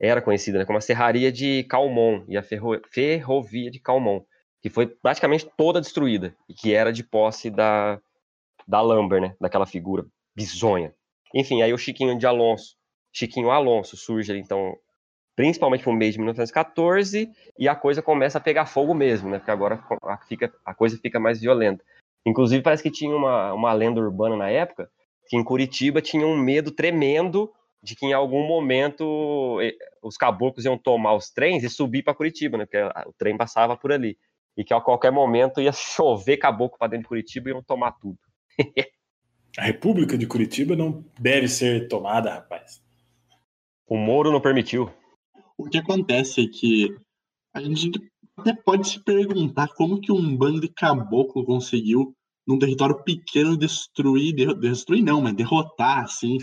[0.00, 4.22] era conhecida né, como a Serraria de Calmon e a ferro, Ferrovia de Calmon,
[4.66, 8.00] que foi praticamente toda destruída e que era de posse da,
[8.66, 10.04] da Lambert, né, daquela figura
[10.34, 10.92] bizonha.
[11.32, 12.74] Enfim, aí o Chiquinho de Alonso,
[13.12, 14.76] Chiquinho Alonso surge então,
[15.36, 19.38] principalmente no mês de 1914, e a coisa começa a pegar fogo mesmo, né?
[19.38, 21.84] Porque agora a, fica, a coisa fica mais violenta.
[22.26, 24.90] Inclusive, parece que tinha uma, uma lenda urbana na época,
[25.28, 29.60] que em Curitiba tinha um medo tremendo de que em algum momento
[30.02, 32.66] os caboclos iam tomar os trens e subir para Curitiba, né?
[32.66, 34.18] Porque o trem passava por ali.
[34.56, 37.92] E que a qualquer momento ia chover caboclo para dentro de Curitiba e iam tomar
[37.92, 38.18] tudo.
[39.58, 42.82] A República de Curitiba não deve ser tomada, rapaz.
[43.88, 44.90] O Moro não permitiu.
[45.56, 46.94] O que acontece é que
[47.54, 47.90] a gente
[48.36, 52.14] até pode se perguntar como que um bando de caboclo conseguiu,
[52.46, 56.36] num território pequeno, destruir, destruir não, mas derrotar, assim,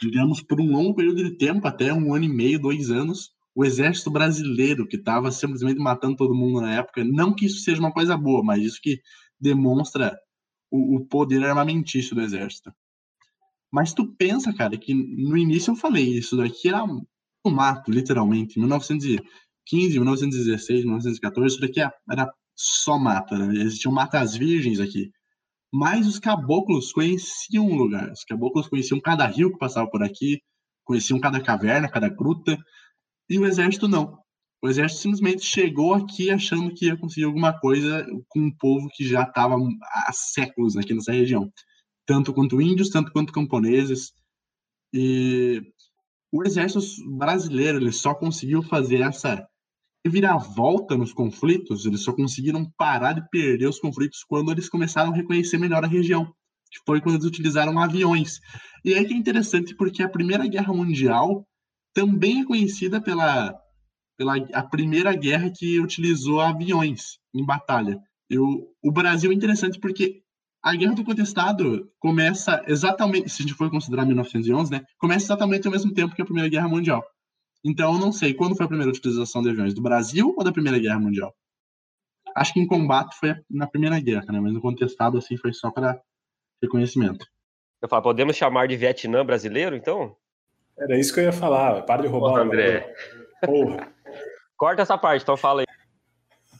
[0.00, 3.64] digamos, por um longo período de tempo, até um ano e meio, dois anos, o
[3.64, 7.04] exército brasileiro, que estava simplesmente matando todo mundo na época.
[7.04, 9.00] Não que isso seja uma coisa boa, mas isso que
[9.40, 10.18] demonstra
[10.70, 12.72] o, o poder armamentício do exército.
[13.72, 17.04] Mas tu pensa, cara, que no início eu falei, isso daqui era um
[17.50, 18.58] mato, literalmente.
[18.58, 23.62] 1915, 1916, 1914, isso daqui era só mata, né?
[23.62, 25.10] Existiam matas virgens aqui.
[25.72, 28.10] Mas os caboclos conheciam o lugar.
[28.12, 30.40] Os caboclos conheciam cada rio que passava por aqui,
[30.84, 32.56] conheciam cada caverna, cada gruta,
[33.28, 34.18] e o exército não.
[34.62, 39.06] O exército simplesmente chegou aqui achando que ia conseguir alguma coisa com um povo que
[39.06, 41.52] já estava há séculos aqui nessa região,
[42.06, 44.12] tanto quanto índios, tanto quanto camponeses.
[44.92, 45.62] E
[46.32, 46.80] o exército
[47.16, 49.46] brasileiro ele só conseguiu fazer essa
[50.06, 55.14] viravolta nos conflitos, eles só conseguiram parar de perder os conflitos quando eles começaram a
[55.14, 56.26] reconhecer melhor a região,
[56.70, 58.40] que foi quando eles utilizaram aviões.
[58.84, 61.46] E aí que é interessante porque a Primeira Guerra Mundial
[61.94, 63.58] também é conhecida pela
[64.16, 67.98] pela a primeira guerra que utilizou aviões em batalha.
[68.30, 70.22] Eu, o Brasil é interessante porque
[70.62, 75.66] a Guerra do Contestado começa exatamente, se a gente for considerar 1911, né, começa exatamente
[75.66, 77.04] ao mesmo tempo que a Primeira Guerra Mundial.
[77.62, 80.52] Então, eu não sei quando foi a primeira utilização de aviões, do Brasil ou da
[80.52, 81.34] Primeira Guerra Mundial?
[82.34, 85.70] Acho que em combate foi na Primeira Guerra, né, mas no contestado, assim, foi só
[85.70, 86.00] para
[86.62, 87.26] reconhecimento.
[87.82, 90.16] Eu falo, podemos chamar de Vietnã brasileiro, então?
[90.78, 92.30] Era isso que eu ia falar, para de roubar.
[92.30, 92.94] Porra, André.
[93.44, 93.88] Porra.
[94.56, 95.66] Corta essa parte, então fala aí.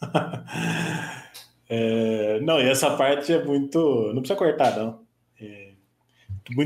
[1.69, 3.79] é, não, e essa parte é muito.
[4.12, 5.05] Não precisa cortar, não.
[5.41, 5.73] É,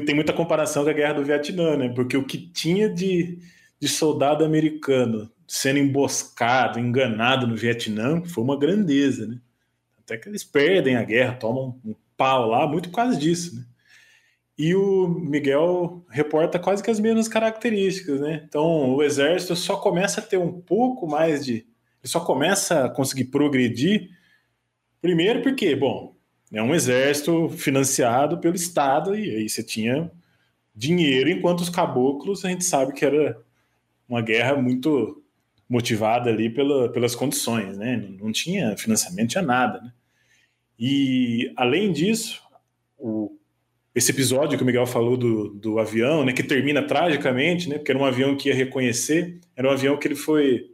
[0.05, 1.89] tem muita comparação com a guerra do Vietnã, né?
[1.91, 3.39] Porque o que tinha de,
[3.81, 9.41] de soldado americano sendo emboscado, enganado no Vietnã, foi uma grandeza, né?
[9.99, 13.65] Até que eles perdem a guerra, tomam um pau lá, muito por causa disso, né?
[14.59, 18.43] E o Miguel reporta quase que as mesmas características, né?
[18.49, 21.53] Então, o exército só começa a ter um pouco mais de.
[21.53, 21.67] Ele
[22.11, 24.11] só começa a conseguir progredir,
[25.01, 26.17] primeiro porque, bom,
[26.53, 30.11] é um exército financiado pelo Estado, e aí você tinha
[30.75, 33.41] dinheiro, enquanto os caboclos, a gente sabe que era
[34.09, 35.23] uma guerra muito
[35.69, 37.97] motivada ali pela, pelas condições, né?
[38.19, 39.93] Não tinha financiamento, tinha nada, né?
[40.79, 42.43] E além disso,
[42.97, 43.38] o,
[43.99, 47.77] esse episódio que o Miguel falou do, do avião, né, que termina tragicamente, né?
[47.77, 50.71] Porque era um avião que ia reconhecer, era um avião que ele foi,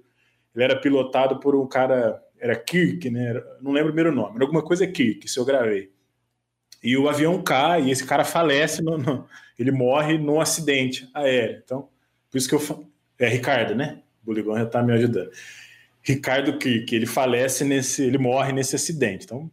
[0.55, 3.43] ele era pilotado por um cara, era Kirk, né?
[3.61, 5.91] Não lembro o primeiro nome, era alguma coisa Kirk, se eu gravei.
[6.83, 9.27] E o avião cai e esse cara falece, no, no,
[9.59, 11.62] ele morre num acidente aéreo.
[11.64, 11.89] Então,
[12.31, 12.87] por isso que eu
[13.18, 14.03] é Ricardo, né?
[14.22, 15.31] O Buligão já está me ajudando.
[16.03, 19.25] Ricardo Kirk, ele falece nesse, ele morre nesse acidente.
[19.25, 19.51] Então,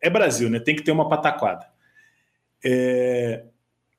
[0.00, 0.60] é Brasil, né?
[0.60, 1.66] Tem que ter uma pataquada.
[2.64, 3.44] É,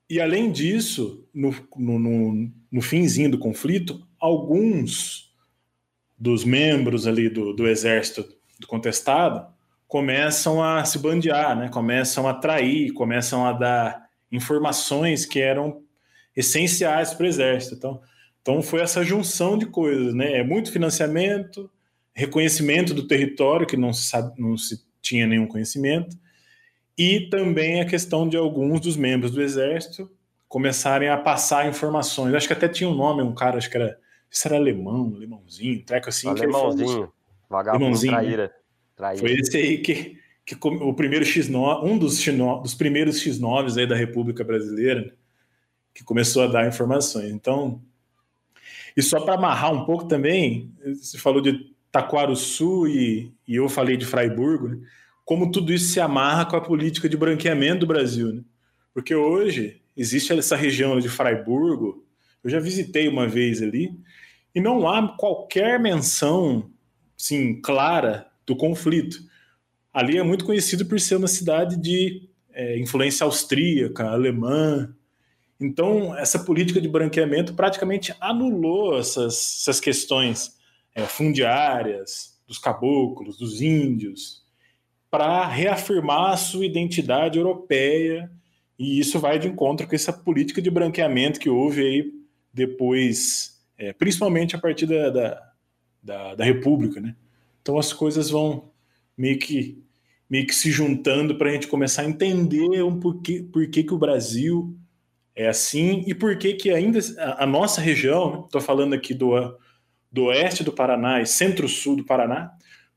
[0.10, 5.34] e além disso, no, no, no, no, finzinho do conflito, alguns
[6.18, 8.26] dos membros ali do, do exército
[8.60, 9.48] do contestado
[9.88, 11.70] começam a se bandear, né?
[11.70, 15.82] começam a trair, começam a dar informações que eram
[16.36, 17.76] essenciais para o exército.
[17.76, 18.02] Então,
[18.42, 20.40] então foi essa junção de coisas, né?
[20.40, 21.70] É muito financiamento,
[22.14, 26.16] reconhecimento do território que não se, sabe, não se tinha nenhum conhecimento,
[27.00, 30.12] e também a questão de alguns dos membros do exército
[30.50, 32.34] começarem a passar informações.
[32.34, 33.98] Acho que até tinha um nome, um cara, acho que era,
[34.30, 36.28] isso era alemão, alemãozinho, treco assim.
[36.28, 37.10] Alemãozinho,
[37.50, 38.54] vagabundo, traíra, né?
[38.98, 39.22] traíra.
[39.22, 43.88] Foi esse aí que, que o primeiro X9, um dos, X9, dos primeiros X9s aí
[43.88, 45.12] da República Brasileira, né?
[45.94, 47.32] que começou a dar informações.
[47.32, 47.82] Então,
[48.98, 53.96] e só para amarrar um pouco também, você falou de Taquaruçu e, e eu falei
[53.96, 54.80] de Fraiburgo, né?
[55.30, 58.34] Como tudo isso se amarra com a política de branqueamento do Brasil.
[58.34, 58.42] Né?
[58.92, 62.04] Porque hoje existe essa região de Fraiburgo,
[62.44, 63.92] eu já visitei uma vez ali,
[64.56, 66.72] e não há qualquer menção
[67.16, 69.20] sim, clara do conflito.
[69.94, 74.92] Ali é muito conhecido por ser uma cidade de é, influência austríaca, alemã,
[75.62, 80.58] então, essa política de branqueamento praticamente anulou essas, essas questões
[80.96, 84.39] é, fundiárias, dos caboclos, dos índios,
[85.10, 88.32] para reafirmar a sua identidade europeia,
[88.78, 92.14] e isso vai de encontro com essa política de branqueamento que houve aí
[92.54, 95.52] depois, é, principalmente a partir da, da,
[96.02, 97.02] da, da República.
[97.02, 97.16] Né?
[97.62, 98.72] Então, as coisas vão
[99.18, 99.84] meio que,
[100.30, 103.98] meio que se juntando para a gente começar a entender um porquê, porquê que o
[103.98, 104.78] Brasil
[105.36, 109.14] é assim e por que que ainda a, a nossa região, estou né, falando aqui
[109.14, 109.58] do,
[110.12, 112.52] do oeste do Paraná e centro-sul do Paraná,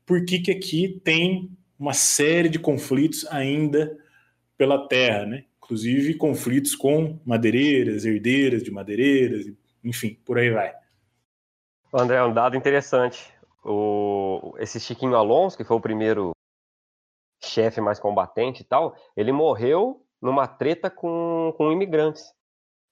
[0.05, 1.49] por que que aqui tem
[1.79, 3.97] uma série de conflitos ainda
[4.57, 5.45] pela terra, né?
[5.57, 9.45] Inclusive conflitos com madeireiras, herdeiras de madeireiras,
[9.83, 10.73] enfim, por aí vai.
[11.93, 13.31] André, um dado interessante.
[13.63, 16.31] O, esse Chiquinho Alonso, que foi o primeiro
[17.43, 22.33] chefe mais combatente e tal, ele morreu numa treta com, com imigrantes,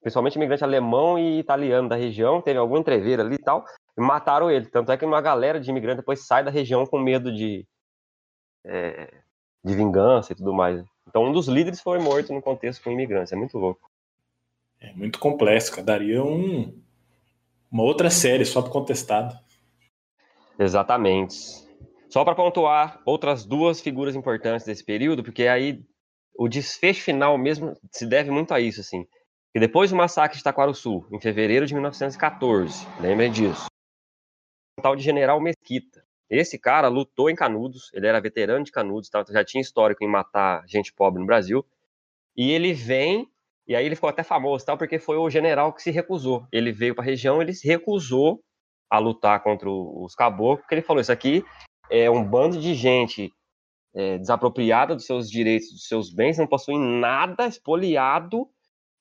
[0.02, 3.66] principalmente imigrante alemão e italiano da região, teve algum entreveiro ali e tal,
[3.98, 4.66] e mataram ele.
[4.66, 7.66] Tanto é que uma galera de imigrantes depois sai da região com medo de,
[8.66, 9.14] é,
[9.64, 10.84] de vingança e tudo mais.
[11.08, 13.90] Então um dos líderes foi morto no contexto com imigrantes, é muito louco.
[14.80, 15.84] É muito complexo, cara.
[15.84, 16.82] daria um,
[17.72, 19.38] uma outra série só para contestado.
[20.58, 21.36] Exatamente.
[22.10, 25.84] Só para pontuar outras duas figuras importantes desse período, porque aí
[26.36, 29.08] o desfecho final mesmo se deve muito a isso, assim.
[29.54, 33.66] Que depois do massacre de Taquaruçu, em fevereiro de 1914, lembrem disso,
[34.78, 36.04] um tal de General Mesquita.
[36.32, 40.64] Esse cara lutou em Canudos, ele era veterano de Canudos, já tinha histórico em matar
[40.66, 41.66] gente pobre no Brasil.
[42.38, 43.28] E ele vem,
[43.68, 46.48] e aí ele ficou até famoso, tal, porque foi o general que se recusou.
[46.50, 48.42] Ele veio para a região, ele se recusou
[48.90, 51.44] a lutar contra os caboclos, porque ele falou: Isso aqui
[51.90, 53.34] é um bando de gente
[53.94, 58.48] é, desapropriada dos seus direitos, dos seus bens, não possuem nada expoliado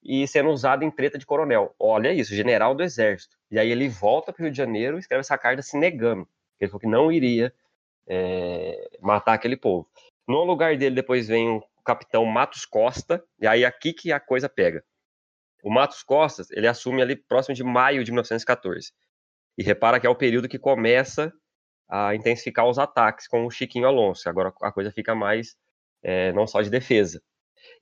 [0.02, 1.72] e sendo usado em treta de coronel.
[1.78, 3.36] Olha isso, general do exército.
[3.52, 6.26] E aí ele volta para o Rio de Janeiro e escreve essa carta se negando.
[6.60, 7.52] Ele falou que não iria
[8.06, 9.88] é, matar aquele povo.
[10.28, 14.48] No lugar dele depois vem o capitão Matos Costa, e aí aqui que a coisa
[14.48, 14.84] pega.
[15.62, 18.92] O Matos Costa, ele assume ali próximo de maio de 1914.
[19.58, 21.32] E repara que é o período que começa
[21.88, 24.28] a intensificar os ataques com o Chiquinho Alonso.
[24.28, 25.56] Agora a coisa fica mais
[26.02, 27.20] é, não só de defesa.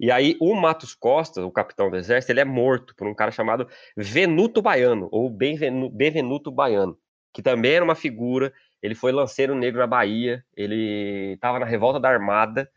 [0.01, 3.31] E aí o Matos Costa, o capitão do exército, ele é morto por um cara
[3.31, 6.99] chamado Venuto Baiano, ou Benvenuto Baiano,
[7.33, 8.53] que também era uma figura,
[8.83, 12.71] ele foi lanceiro negro na Bahia, ele estava na revolta da Armada,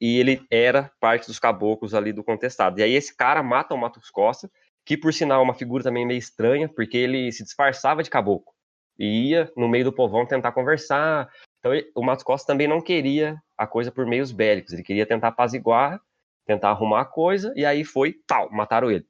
[0.00, 2.78] e ele era parte dos caboclos ali do contestado.
[2.78, 4.50] E aí esse cara mata o Matos Costa,
[4.84, 8.52] que por sinal é uma figura também meio estranha, porque ele se disfarçava de caboclo
[8.98, 11.28] e ia no meio do povão tentar conversar.
[11.58, 15.28] Então o Matos Costa também não queria a coisa por meios bélicos, ele queria tentar
[15.28, 16.00] apaziguar,
[16.46, 19.04] tentar arrumar a coisa, e aí foi, tal, mataram ele.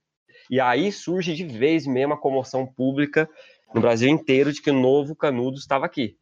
[0.50, 3.28] E aí surge de vez mesmo a comoção pública
[3.74, 6.16] no Brasil inteiro de que o novo Canudos estava aqui.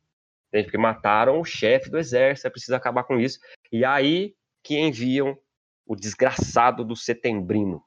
[0.48, 0.64] Entende?
[0.64, 3.38] Porque mataram o chefe do exército, é preciso acabar com isso.
[3.70, 5.38] E aí que enviam
[5.86, 7.82] o desgraçado do Setembrino.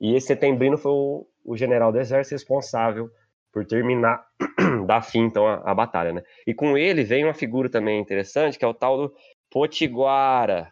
[0.00, 3.08] E esse Setembrino foi o, o general do exército responsável
[3.52, 4.22] por terminar,
[4.86, 6.22] dar fim então à, batalha, né?
[6.46, 9.14] E com ele vem uma figura também interessante, que é o tal do
[9.50, 10.70] Potiguara.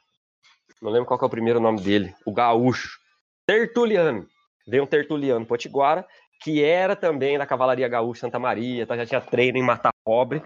[0.83, 2.99] Não lembro qual é o primeiro nome dele, o gaúcho.
[3.47, 4.27] Tertuliano.
[4.67, 6.07] Vem um Tertuliano Potiguara,
[6.45, 8.99] que era também da Cavalaria Gaúcha Santa Maria, tá?
[8.99, 10.43] já tinha treino em matar pobre.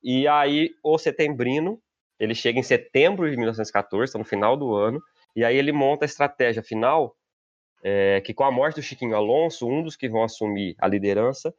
[0.00, 1.82] E aí o Setembrino,
[2.16, 5.02] ele chega em setembro de 1914, tá no final do ano,
[5.34, 7.16] e aí ele monta a estratégia final
[7.82, 11.52] é, que com a morte do Chiquinho Alonso, um dos que vão assumir a liderança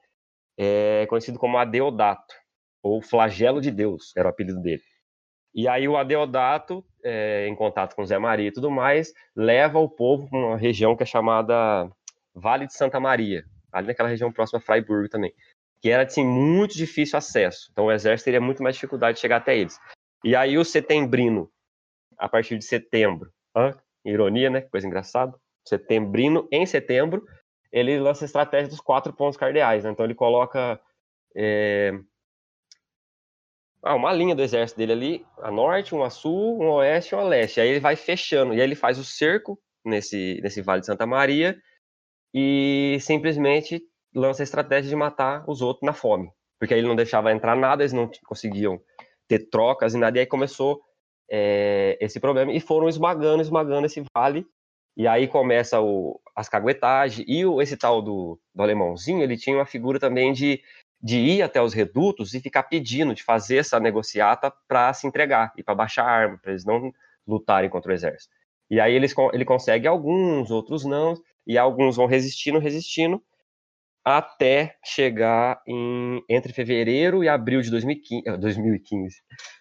[0.58, 2.34] é conhecido como Adeodato,
[2.82, 4.84] ou Flagelo de Deus, era o apelido dele.
[5.54, 9.90] E aí o Adeodato, é, em contato com Zé Maria e tudo mais, leva o
[9.90, 11.92] povo para uma região que é chamada
[12.34, 15.34] Vale de Santa Maria, ali naquela região próxima a Freiburg também,
[15.82, 17.70] que era assim muito difícil acesso.
[17.72, 19.80] Então o exército teria muito mais dificuldade de chegar até eles.
[20.24, 21.52] E aí o setembrino,
[22.18, 23.74] a partir de setembro, hã?
[24.06, 24.62] ironia, né?
[24.62, 25.36] Coisa engraçada
[25.68, 27.26] setembrino, em setembro,
[27.72, 29.84] ele lança a estratégia dos quatro pontos cardeais.
[29.84, 29.92] Né?
[29.92, 30.80] Então ele coloca
[31.36, 31.94] é...
[33.84, 37.14] ah, uma linha do exército dele ali, a norte, um a sul, um a oeste
[37.14, 37.62] e um a leste.
[37.62, 41.06] Aí ele vai fechando, e aí ele faz o cerco nesse, nesse Vale de Santa
[41.06, 41.60] Maria
[42.34, 43.82] e simplesmente
[44.14, 46.32] lança a estratégia de matar os outros na fome.
[46.60, 48.80] Porque aí ele não deixava entrar nada, eles não conseguiam
[49.28, 50.82] ter trocas e nada, e aí começou
[51.30, 52.52] é, esse problema.
[52.52, 54.46] E foram esmagando, esmagando esse vale
[54.96, 57.26] e aí começa o, as caguetagens.
[57.28, 60.62] E o, esse tal do, do alemãozinho, ele tinha uma figura também de,
[61.02, 65.54] de ir até os redutos e ficar pedindo, de fazer essa negociata para se entregar
[65.58, 66.94] e para baixar a arma, para eles não
[67.26, 68.34] lutarem contra o exército.
[68.70, 71.16] E aí eles, ele consegue alguns, outros não,
[71.52, 73.22] e alguns vão resistindo, resistindo,
[74.04, 79.16] até chegar em, entre fevereiro e abril de 2015, 2015,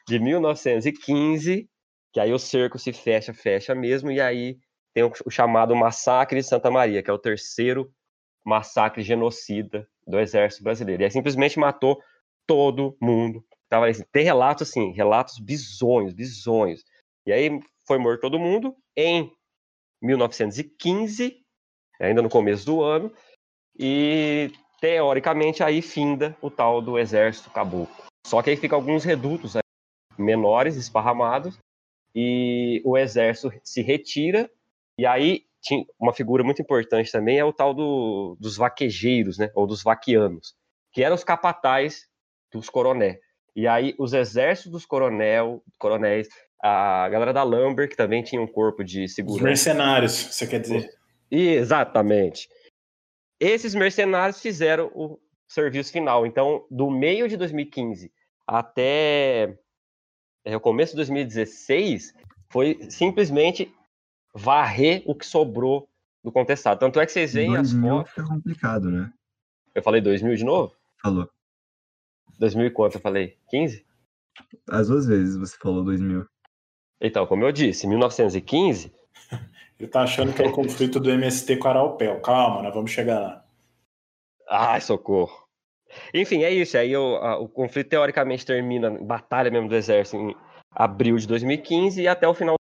[0.08, 1.68] de 1915,
[2.12, 4.56] que aí o cerco se fecha, fecha mesmo, e aí
[4.94, 7.92] tem o, o chamado Massacre de Santa Maria, que é o terceiro
[8.44, 11.02] massacre genocida do exército brasileiro.
[11.02, 12.00] E aí simplesmente matou
[12.46, 13.44] todo mundo.
[13.68, 16.82] Tava, assim, tem relatos assim, relatos bizonhos, bizonhos.
[17.26, 19.30] E aí foi morto todo mundo em
[20.02, 21.39] 1915,
[22.00, 23.12] ainda no começo do ano,
[23.78, 28.04] e teoricamente aí finda o tal do exército caboclo.
[28.26, 29.62] Só que aí fica alguns redutos aí,
[30.18, 31.58] menores, esparramados,
[32.14, 34.50] e o exército se retira
[35.00, 35.44] e aí,
[35.98, 39.50] uma figura muito importante também é o tal do, dos vaquejeiros, né?
[39.54, 40.54] Ou dos vaquianos,
[40.92, 42.06] que eram os capatais
[42.52, 43.16] dos coronéis.
[43.56, 46.28] E aí, os exércitos dos coronel, coronéis,
[46.62, 49.38] a galera da Lumber, que também tinha um corpo de segurança.
[49.38, 50.90] Os mercenários, você quer dizer?
[51.30, 52.48] Exatamente.
[53.38, 55.18] Esses mercenários fizeram o
[55.48, 56.26] serviço final.
[56.26, 58.12] Então, do meio de 2015
[58.46, 59.56] até
[60.44, 62.14] é, o começo de 2016,
[62.48, 63.72] foi simplesmente
[64.34, 65.88] varrer o que sobrou
[66.22, 66.80] do contestado.
[66.80, 68.12] Tanto é que vocês veem as fotos.
[68.12, 69.12] Fica complicado, né?
[69.74, 70.74] Eu falei 2000 de novo?
[71.00, 71.30] Falou.
[72.38, 73.38] 2000 e quanto eu falei?
[73.50, 73.86] 15?
[74.68, 76.26] As duas vezes você falou 2000.
[77.00, 78.92] Então, como eu disse, 1915.
[79.80, 82.20] Ele tá achando que é o conflito do MST com a Araupel.
[82.20, 83.44] Calma, nós vamos chegar lá.
[84.46, 85.48] Ai, socorro.
[86.12, 86.76] Enfim, é isso.
[86.76, 90.36] Aí o, a, o conflito teoricamente termina, batalha mesmo do exército, em
[90.70, 92.56] abril de 2015 e até o final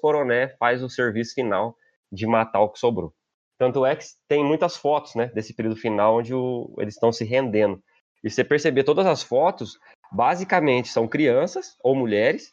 [0.00, 1.76] Coroné faz o serviço final
[2.10, 3.12] de matar o que sobrou.
[3.58, 7.22] Tanto é que tem muitas fotos né, desse período final onde o, eles estão se
[7.22, 7.82] rendendo.
[8.24, 9.78] E você perceber todas as fotos,
[10.10, 12.50] basicamente são crianças ou mulheres,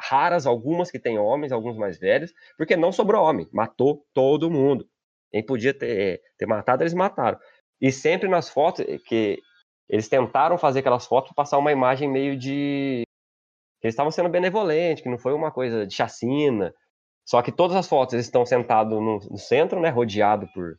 [0.00, 4.88] raras algumas que têm homens, alguns mais velhos, porque não sobrou homem, matou todo mundo.
[5.30, 7.38] Quem podia ter, ter matado, eles mataram.
[7.80, 9.40] E sempre nas fotos que
[9.88, 13.04] eles tentaram fazer aquelas fotos para passar uma imagem meio de
[13.82, 16.74] eles estavam sendo benevolentes, que não foi uma coisa de chacina.
[17.26, 20.78] Só que todas as fotos eles estão sentados no, no centro, né, rodeado por,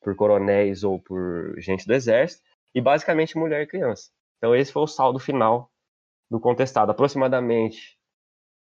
[0.00, 2.42] por coronéis ou por gente do exército,
[2.74, 4.10] e basicamente mulher e criança.
[4.38, 5.70] Então esse foi o saldo final
[6.30, 6.90] do contestado.
[6.90, 7.98] Aproximadamente,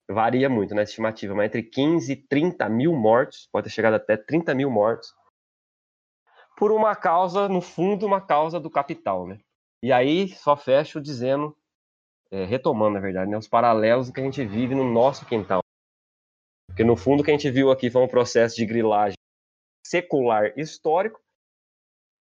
[0.09, 3.95] varia muito na né, estimativa, mas entre 15 e 30 mil mortos, pode ter chegado
[3.95, 5.13] até 30 mil mortos,
[6.57, 9.39] por uma causa, no fundo, uma causa do capital, né?
[9.83, 11.55] E aí só fecho dizendo
[12.31, 15.61] é, retomando, na verdade, né, os paralelos que a gente vive no nosso quintal.
[16.67, 19.15] Porque, no fundo, o que a gente viu aqui foi um processo de grilagem
[19.85, 21.21] secular histórico,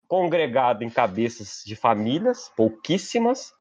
[0.08, 3.52] congregado em cabeças de famílias, pouquíssimas,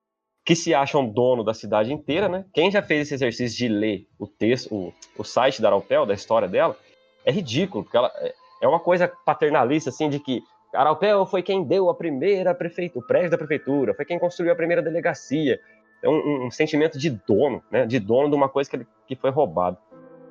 [0.45, 2.45] que se acham dono da cidade inteira, né?
[2.53, 6.12] Quem já fez esse exercício de ler o texto, o, o site da Araupel, da
[6.12, 6.76] história dela,
[7.24, 11.62] é ridículo, porque ela é, é uma coisa paternalista, assim, de que Caralpel foi quem
[11.62, 15.59] deu a primeira prefeitura, o prédio da prefeitura, foi quem construiu a primeira delegacia.
[16.03, 17.86] É um, um, sentimento de dono, né?
[17.86, 19.78] De dono de uma coisa que, que foi roubado.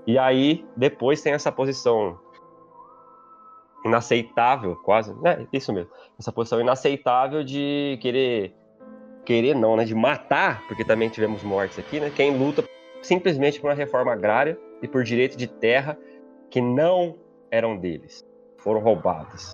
[0.06, 2.20] E aí, depois tem essa posição
[3.84, 5.48] inaceitável, quase, né?
[5.52, 5.90] Isso mesmo.
[6.20, 8.54] Essa posição inaceitável de querer
[9.26, 12.12] querer não, né, de matar, porque também tivemos mortes aqui, né?
[12.16, 12.64] Quem luta
[13.02, 15.98] simplesmente por uma reforma agrária e por direito de terra
[16.50, 17.18] que não
[17.52, 18.26] eram deles,
[18.58, 19.54] foram roubados.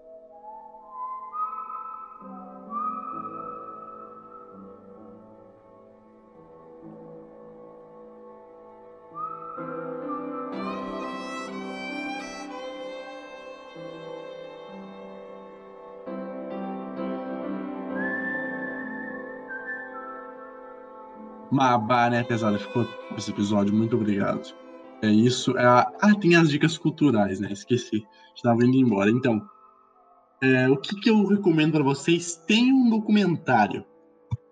[21.59, 22.57] Mabá, né, pesada?
[22.57, 22.87] Ficou
[23.17, 23.75] esse episódio.
[23.75, 24.55] Muito obrigado.
[25.01, 25.57] É isso.
[25.57, 25.91] É a...
[25.99, 27.51] Ah, tem as dicas culturais, né?
[27.51, 28.07] Esqueci.
[28.33, 29.11] Estava indo embora.
[29.11, 29.45] Então,
[30.41, 32.37] é, o que, que eu recomendo para vocês?
[32.47, 33.83] Tem um documentário.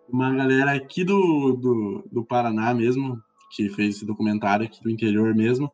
[0.10, 3.18] Uma galera aqui do, do, do Paraná mesmo,
[3.56, 5.72] que fez esse documentário aqui do interior mesmo,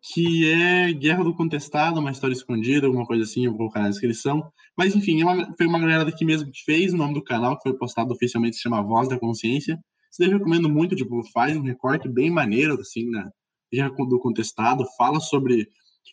[0.00, 3.88] que é Guerra do Contestado, uma história escondida, alguma coisa assim, eu vou colocar na
[3.88, 4.48] descrição.
[4.78, 7.56] Mas enfim, é uma, foi uma galera daqui mesmo que fez, o nome do canal
[7.56, 9.76] que foi postado oficialmente se chama Voz da Consciência.
[10.12, 13.32] Isso eu recomendo muito, tipo, faz um recorte bem maneiro, assim, na
[13.72, 15.66] já do contestado, fala sobre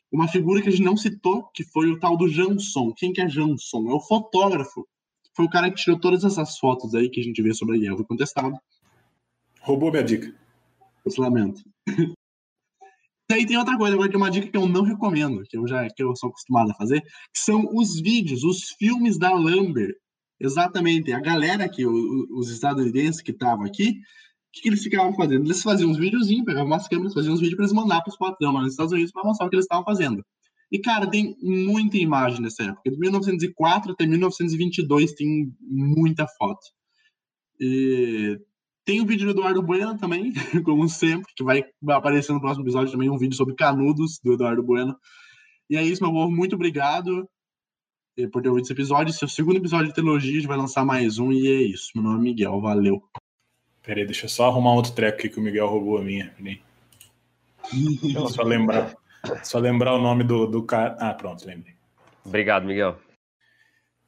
[0.09, 2.93] uma figura que a gente não citou, que foi o tal do Jansson.
[2.95, 3.89] Quem que é Jansson?
[3.89, 4.87] É o fotógrafo.
[5.35, 7.79] Foi o cara que tirou todas essas fotos aí que a gente vê sobre a
[7.79, 8.57] guerra do contestado.
[9.59, 10.33] Roubou minha dica.
[11.05, 11.61] Eu lamento.
[13.29, 15.55] E aí tem outra coisa, agora que é uma dica que eu não recomendo, que
[15.55, 19.31] eu já que eu sou acostumado a fazer, que são os vídeos, os filmes da
[19.31, 19.95] Lambert.
[20.39, 21.11] Exatamente.
[21.11, 25.45] A galera aqui, os estadunidenses que estavam aqui, o que, que, eles ficavam fazendo?
[25.45, 28.17] Eles faziam uns videozinhos, pegavam umas câmeras, faziam uns vídeos para eles mandar para os
[28.17, 30.25] patrão lá nos Estados Unidos para mostrar o que eles estavam fazendo.
[30.71, 32.89] E, cara, tem muita imagem nessa época.
[32.89, 36.65] De 1904 até 1922 tem muita foto.
[37.59, 38.39] E
[38.85, 40.33] tem o vídeo do Eduardo Bueno também,
[40.63, 44.63] como sempre, que vai, aparecer no próximo episódio também, um vídeo sobre canudos do Eduardo
[44.63, 44.95] Bueno.
[45.69, 46.31] E é isso, meu povo.
[46.31, 47.29] Muito obrigado
[48.27, 49.11] por ter ouvido esse episódio.
[49.11, 51.61] Esse é o segundo episódio de trilogia, a gente vai lançar mais um e é
[51.61, 51.91] isso.
[51.95, 53.03] Meu nome é Miguel, valeu.
[53.83, 56.33] Peraí, deixa eu só arrumar outro treco aqui que o Miguel roubou a minha.
[58.29, 58.95] só lembrar,
[59.43, 60.95] só lembrar o nome do, do cara.
[60.99, 61.73] Ah, pronto, lembrei.
[62.23, 62.99] Obrigado, Miguel.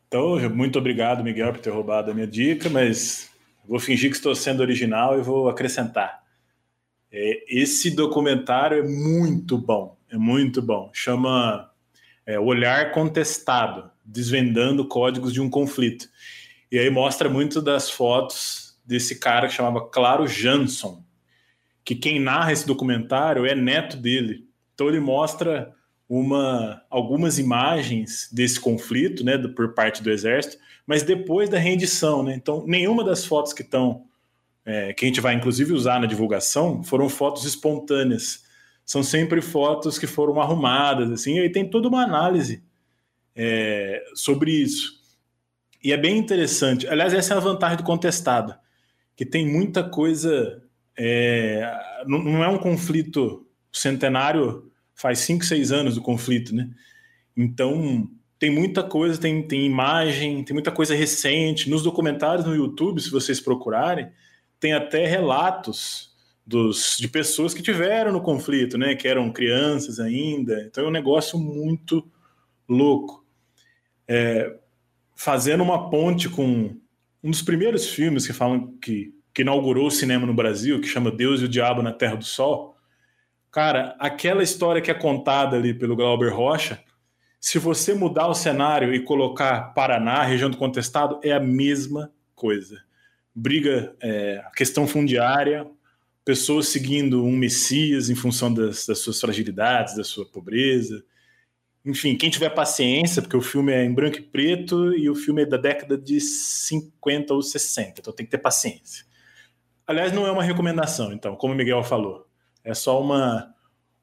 [0.07, 3.31] Então, muito obrigado, Miguel, por ter roubado a minha dica, mas
[3.65, 6.21] vou fingir que estou sendo original e vou acrescentar.
[7.11, 10.89] É, esse documentário é muito bom, é muito bom.
[10.93, 11.71] Chama
[12.25, 16.07] é, Olhar Contestado desvendando códigos de um conflito.
[16.71, 21.03] E aí mostra muito das fotos desse cara que chamava Claro Jansson,
[21.83, 24.47] que quem narra esse documentário é neto dele.
[24.73, 25.73] Então ele mostra
[26.07, 32.33] uma, algumas imagens desse conflito, né, por parte do exército, mas depois da rendição, né?
[32.35, 34.05] Então nenhuma das fotos que estão
[34.65, 38.43] é, que a gente vai inclusive usar na divulgação foram fotos espontâneas.
[38.85, 42.63] São sempre fotos que foram arrumadas, assim, e aí tem toda uma análise
[43.35, 45.01] é, sobre isso.
[45.83, 46.87] E é bem interessante.
[46.87, 48.55] Aliás, essa é a vantagem do contestado,
[49.15, 50.61] que tem muita coisa.
[50.97, 51.73] É,
[52.05, 56.69] não, não, é um conflito centenário, faz 5, 6 anos do conflito, né?
[57.35, 58.07] Então,
[58.37, 61.69] tem muita coisa, tem, tem imagem, tem muita coisa recente.
[61.69, 64.11] Nos documentários no YouTube, se vocês procurarem,
[64.59, 66.11] tem até relatos
[66.45, 68.93] dos, de pessoas que tiveram no conflito, né?
[68.93, 70.61] Que eram crianças ainda.
[70.63, 72.05] Então é um negócio muito
[72.67, 73.20] louco
[74.13, 74.57] é,
[75.15, 76.75] fazendo uma ponte com
[77.23, 81.09] um dos primeiros filmes que falam que, que inaugurou o cinema no Brasil, que chama
[81.09, 82.75] Deus e o Diabo na Terra do Sol.
[83.49, 86.83] Cara, aquela história que é contada ali pelo Glauber Rocha,
[87.39, 92.83] se você mudar o cenário e colocar Paraná, região do contestado, é a mesma coisa.
[93.33, 95.65] Briga, é, questão fundiária,
[96.25, 101.01] pessoas seguindo um Messias em função das, das suas fragilidades, da sua pobreza,
[101.83, 105.41] enfim, quem tiver paciência, porque o filme é em branco e preto e o filme
[105.41, 109.05] é da década de 50 ou 60, então tem que ter paciência.
[109.87, 112.27] Aliás, não é uma recomendação, então, como o Miguel falou,
[112.63, 113.53] é só uma,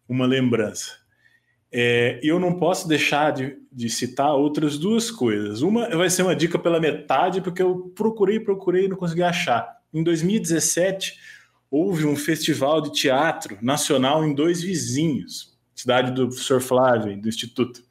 [0.09, 0.97] uma lembrança.
[1.70, 5.61] É, eu não posso deixar de, de, citar outras duas coisas.
[5.61, 9.79] Uma vai ser uma dica pela metade, porque eu procurei, procurei e não consegui achar.
[9.93, 11.16] Em 2017,
[11.70, 17.85] houve um festival de teatro nacional em dois vizinhos, cidade do professor Flávio, do Instituto.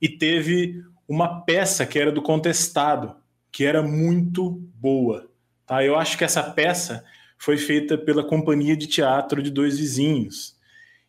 [0.00, 3.16] E teve uma peça que era do Contestado,
[3.50, 5.30] que era muito boa.
[5.66, 5.82] Tá?
[5.82, 7.02] Eu acho que essa peça
[7.38, 10.54] foi feita pela Companhia de Teatro de Dois Vizinhos.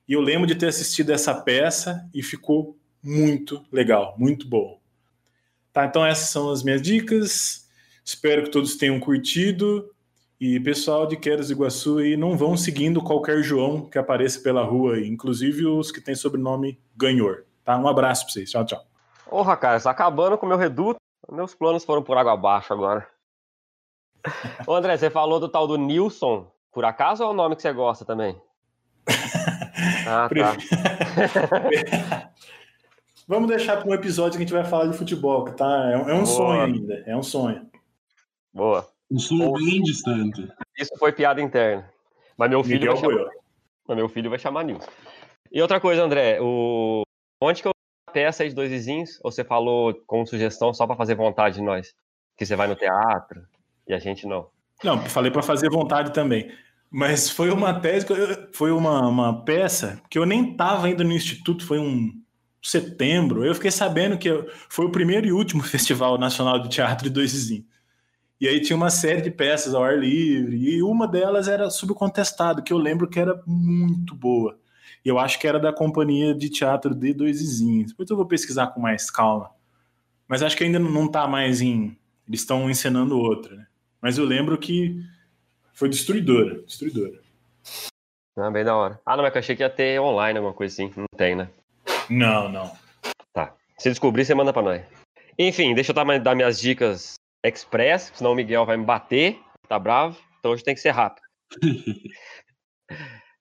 [0.07, 4.79] E eu lembro de ter assistido essa peça e ficou muito legal, muito bom.
[5.73, 7.67] Tá, então essas são as minhas dicas.
[8.05, 9.93] Espero que todos tenham curtido.
[10.39, 14.63] E pessoal de Queiroz do Iguaçu aí, não vão seguindo qualquer João que apareça pela
[14.63, 17.45] rua aí, inclusive os que têm sobrenome Ganhor.
[17.63, 17.75] Tá?
[17.77, 18.51] Um abraço pra vocês.
[18.51, 18.85] Tchau, tchau.
[19.27, 20.99] Porra, cara, está acabando com o meu reduto.
[21.31, 23.07] Meus planos foram por água abaixo agora.
[24.67, 26.51] Ô, André, você falou do tal do Nilson.
[26.71, 28.39] Por acaso ou é o nome que você gosta também?
[30.09, 30.55] Ah, tá.
[33.27, 35.91] Vamos deixar para um episódio que a gente vai falar de futebol, que tá?
[35.91, 37.03] É, um é sonho ainda.
[37.05, 37.69] É um sonho.
[38.53, 38.87] Boa.
[39.09, 40.47] Um sonho bem distante.
[40.77, 41.89] Isso foi piada interna.
[42.37, 43.29] Mas meu filho, vai chamar...
[43.87, 44.89] Mas meu filho vai chamar Nilson.
[45.51, 47.03] E outra coisa, André, o...
[47.41, 47.71] onde que eu
[48.11, 49.19] peça aí de dois vizinhos?
[49.23, 51.93] Ou você falou com sugestão só para fazer vontade de nós?
[52.35, 53.41] Que você vai no teatro
[53.87, 54.47] e a gente não.
[54.83, 56.51] Não, falei para fazer vontade também.
[56.89, 58.05] Mas foi uma tese,
[58.53, 62.13] foi uma, uma peça que eu nem estava indo no instituto, foi um
[62.61, 63.45] setembro.
[63.45, 64.29] Eu fiquei sabendo que
[64.69, 67.65] foi o primeiro e último Festival Nacional de Teatro de Dois Vizinhos.
[68.39, 72.61] E aí tinha uma série de peças ao ar livre, e uma delas era Subcontestado,
[72.61, 74.59] que eu lembro que era muito boa.
[75.03, 77.91] E eu acho que era da companhia de teatro de Dois Vizinhos.
[77.91, 79.51] Depois eu vou pesquisar com mais calma.
[80.27, 81.97] Mas acho que ainda não está mais em.
[82.27, 83.67] Eles estão encenando outra, né?
[84.01, 85.01] Mas eu lembro que
[85.73, 86.61] foi destruidora.
[86.63, 87.19] Destruidora.
[88.37, 88.99] Ah, bem da hora.
[89.05, 90.91] Ah, não, mas eu achei que ia ter online, alguma coisa assim.
[90.95, 91.49] Não tem, né?
[92.09, 92.71] Não, não.
[93.33, 93.55] Tá.
[93.77, 94.83] Se descobrir, você manda pra nós.
[95.39, 97.13] Enfim, deixa eu dar minhas dicas
[97.43, 100.17] express, senão o Miguel vai me bater, tá bravo.
[100.39, 101.25] Então hoje tem que ser rápido.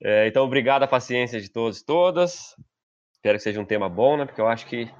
[0.02, 2.54] é, então, obrigado a paciência de todos e todas.
[3.12, 4.24] Espero que seja um tema bom, né?
[4.24, 4.90] Porque eu acho que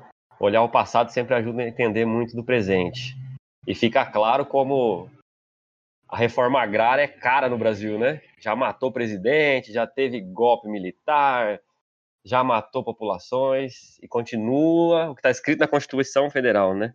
[0.41, 3.17] olhar o passado sempre ajuda a entender muito do presente.
[3.67, 5.11] E fica claro como
[6.09, 8.23] a reforma agrária é cara no Brasil, né?
[8.39, 11.61] Já matou presidente, já teve golpe militar,
[12.25, 16.95] já matou populações e continua o que está escrito na Constituição Federal, né?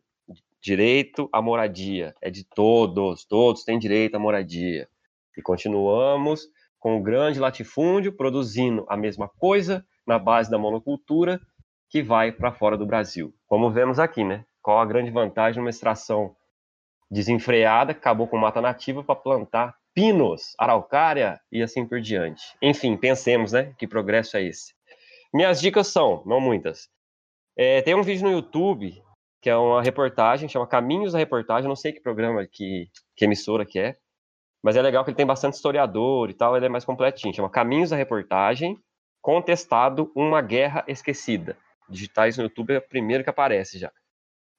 [0.61, 4.87] Direito à moradia é de todos, todos têm direito à moradia.
[5.35, 6.47] E continuamos
[6.79, 11.41] com o grande latifúndio produzindo a mesma coisa na base da monocultura
[11.89, 13.33] que vai para fora do Brasil.
[13.47, 14.45] Como vemos aqui, né?
[14.61, 16.35] Qual a grande vantagem numa extração
[17.09, 22.41] desenfreada, acabou com mata nativa para plantar pinos, araucária e assim por diante.
[22.61, 23.73] Enfim, pensemos, né?
[23.77, 24.73] Que progresso é esse?
[25.33, 26.87] Minhas dicas são, não muitas.
[27.57, 29.01] É, tem um vídeo no YouTube
[29.41, 33.65] que é uma reportagem, chama Caminhos da Reportagem, não sei que programa, que, que emissora
[33.65, 33.97] que é,
[34.63, 37.33] mas é legal que ele tem bastante historiador e tal, ele é mais completinho.
[37.33, 38.77] Chama Caminhos da Reportagem,
[39.19, 41.57] contestado uma guerra esquecida.
[41.89, 43.91] Digitais no YouTube é o primeiro que aparece já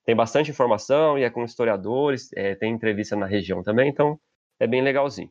[0.05, 4.19] tem bastante informação e é com historiadores, é, tem entrevista na região também, então
[4.59, 5.31] é bem legalzinho.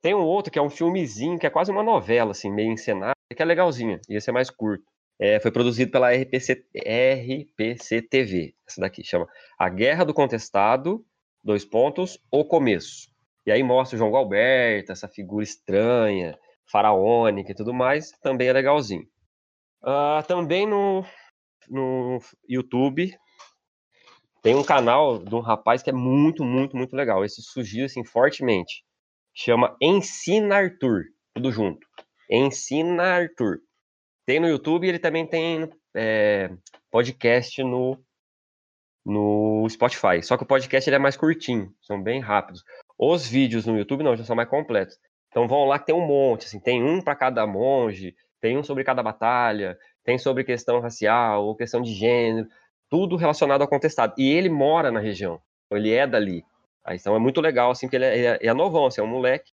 [0.00, 3.14] Tem um outro que é um filmezinho, que é quase uma novela, assim, meio encenada,
[3.34, 4.84] que é legalzinha, e esse é mais curto.
[5.18, 9.26] É, foi produzido pela RPC, RPC TV, essa daqui, chama
[9.58, 11.04] A Guerra do Contestado,
[11.42, 13.08] dois pontos, O Começo.
[13.46, 16.38] E aí mostra o João Galberto, essa figura estranha,
[16.70, 19.08] faraônica e tudo mais, também é legalzinho.
[19.82, 21.04] Uh, também no,
[21.68, 22.18] no
[22.48, 23.16] YouTube
[24.42, 27.24] tem um canal de um rapaz que é muito, muito, muito legal.
[27.24, 28.84] Esse surgiu assim fortemente.
[29.34, 31.86] Chama Ensina Arthur, tudo junto.
[32.30, 33.58] Ensina Arthur.
[34.26, 36.50] Tem no YouTube e ele também tem é,
[36.90, 37.96] podcast no,
[39.04, 40.22] no Spotify.
[40.22, 42.64] Só que o podcast ele é mais curtinho, são bem rápidos.
[42.98, 44.98] Os vídeos no YouTube não, já são mais completos.
[45.28, 48.64] Então vão lá que tem um monte, assim, tem um para cada monge, tem um
[48.64, 52.48] sobre cada batalha, tem sobre questão racial ou questão de gênero
[52.88, 54.14] tudo relacionado ao contestado.
[54.16, 55.40] E ele mora na região,
[55.70, 56.44] ele é dali.
[56.88, 59.52] Então é muito legal, assim, porque ele é, é, é novão, assim, é um moleque,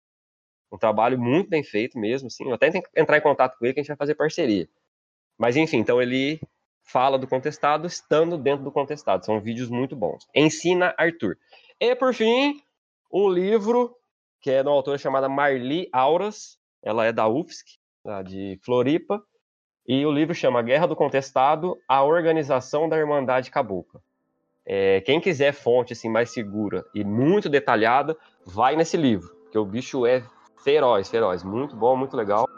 [0.72, 2.48] um trabalho muito bem feito mesmo, assim.
[2.48, 4.68] Eu até tenho que entrar em contato com ele que a gente vai fazer parceria.
[5.38, 6.40] Mas enfim, então ele
[6.82, 9.24] fala do contestado estando dentro do contestado.
[9.24, 10.26] São vídeos muito bons.
[10.34, 11.36] Ensina Arthur.
[11.78, 12.60] E por fim,
[13.12, 13.94] um livro
[14.40, 16.58] que é de uma autora chamada Marli Auras.
[16.82, 17.78] Ela é da UFSC,
[18.24, 19.22] de Floripa.
[19.86, 24.00] E o livro chama Guerra do Contestado, a Organização da Irmandade Cabocla.
[24.64, 29.64] É, quem quiser fonte assim mais segura e muito detalhada, vai nesse livro, porque o
[29.64, 30.22] bicho é
[30.62, 32.48] feroz, feroz, muito bom, muito legal.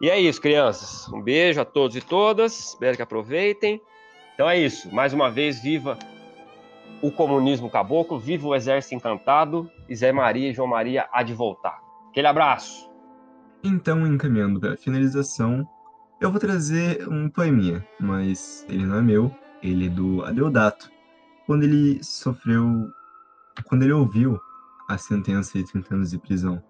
[0.00, 1.08] E é isso, crianças.
[1.12, 2.70] Um beijo a todos e todas.
[2.70, 3.80] Espero que aproveitem.
[4.34, 4.92] Então é isso.
[4.92, 5.96] Mais uma vez, viva
[7.00, 9.70] o comunismo caboclo, viva o exército encantado.
[9.88, 11.80] E Zé Maria e João Maria há de voltar.
[12.10, 12.90] Aquele abraço.
[13.62, 15.64] Então, encaminhando para a finalização,
[16.20, 19.32] eu vou trazer um poeminha, mas ele não é meu,
[19.62, 20.90] ele é do Adeodato.
[21.46, 22.90] Quando ele sofreu.
[23.66, 24.40] Quando ele ouviu
[24.88, 26.62] a sentença de 30 anos de prisão.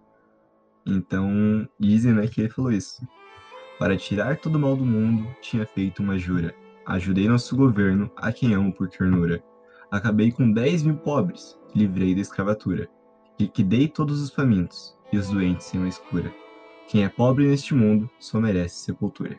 [0.87, 3.07] Então, dizem né, que ele falou isso.
[3.79, 6.55] Para tirar todo o mal do mundo, tinha feito uma jura.
[6.87, 9.43] Ajudei nosso governo, a quem amo por ternura.
[9.91, 12.89] Acabei com dez mil pobres, livrei da escravatura.
[13.39, 16.33] Liquidei todos os famintos e os doentes sem uma escura.
[16.89, 19.39] Quem é pobre neste mundo só merece sepultura.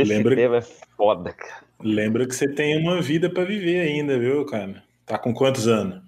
[0.00, 0.62] Esse Lembra- tema é
[0.96, 1.64] foda, cara.
[1.80, 4.82] Lembra que você tem uma vida pra viver ainda, viu, cara?
[5.06, 6.02] Tá com quantos anos?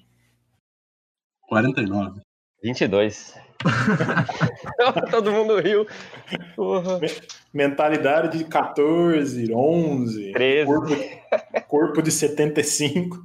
[1.48, 2.20] 49.
[2.62, 3.34] 22.
[5.10, 5.86] Todo mundo riu.
[6.54, 7.00] Porra.
[7.52, 10.32] Mentalidade de 14, 11.
[10.32, 10.66] 13.
[10.66, 10.94] Corpo,
[11.68, 13.24] corpo de 75.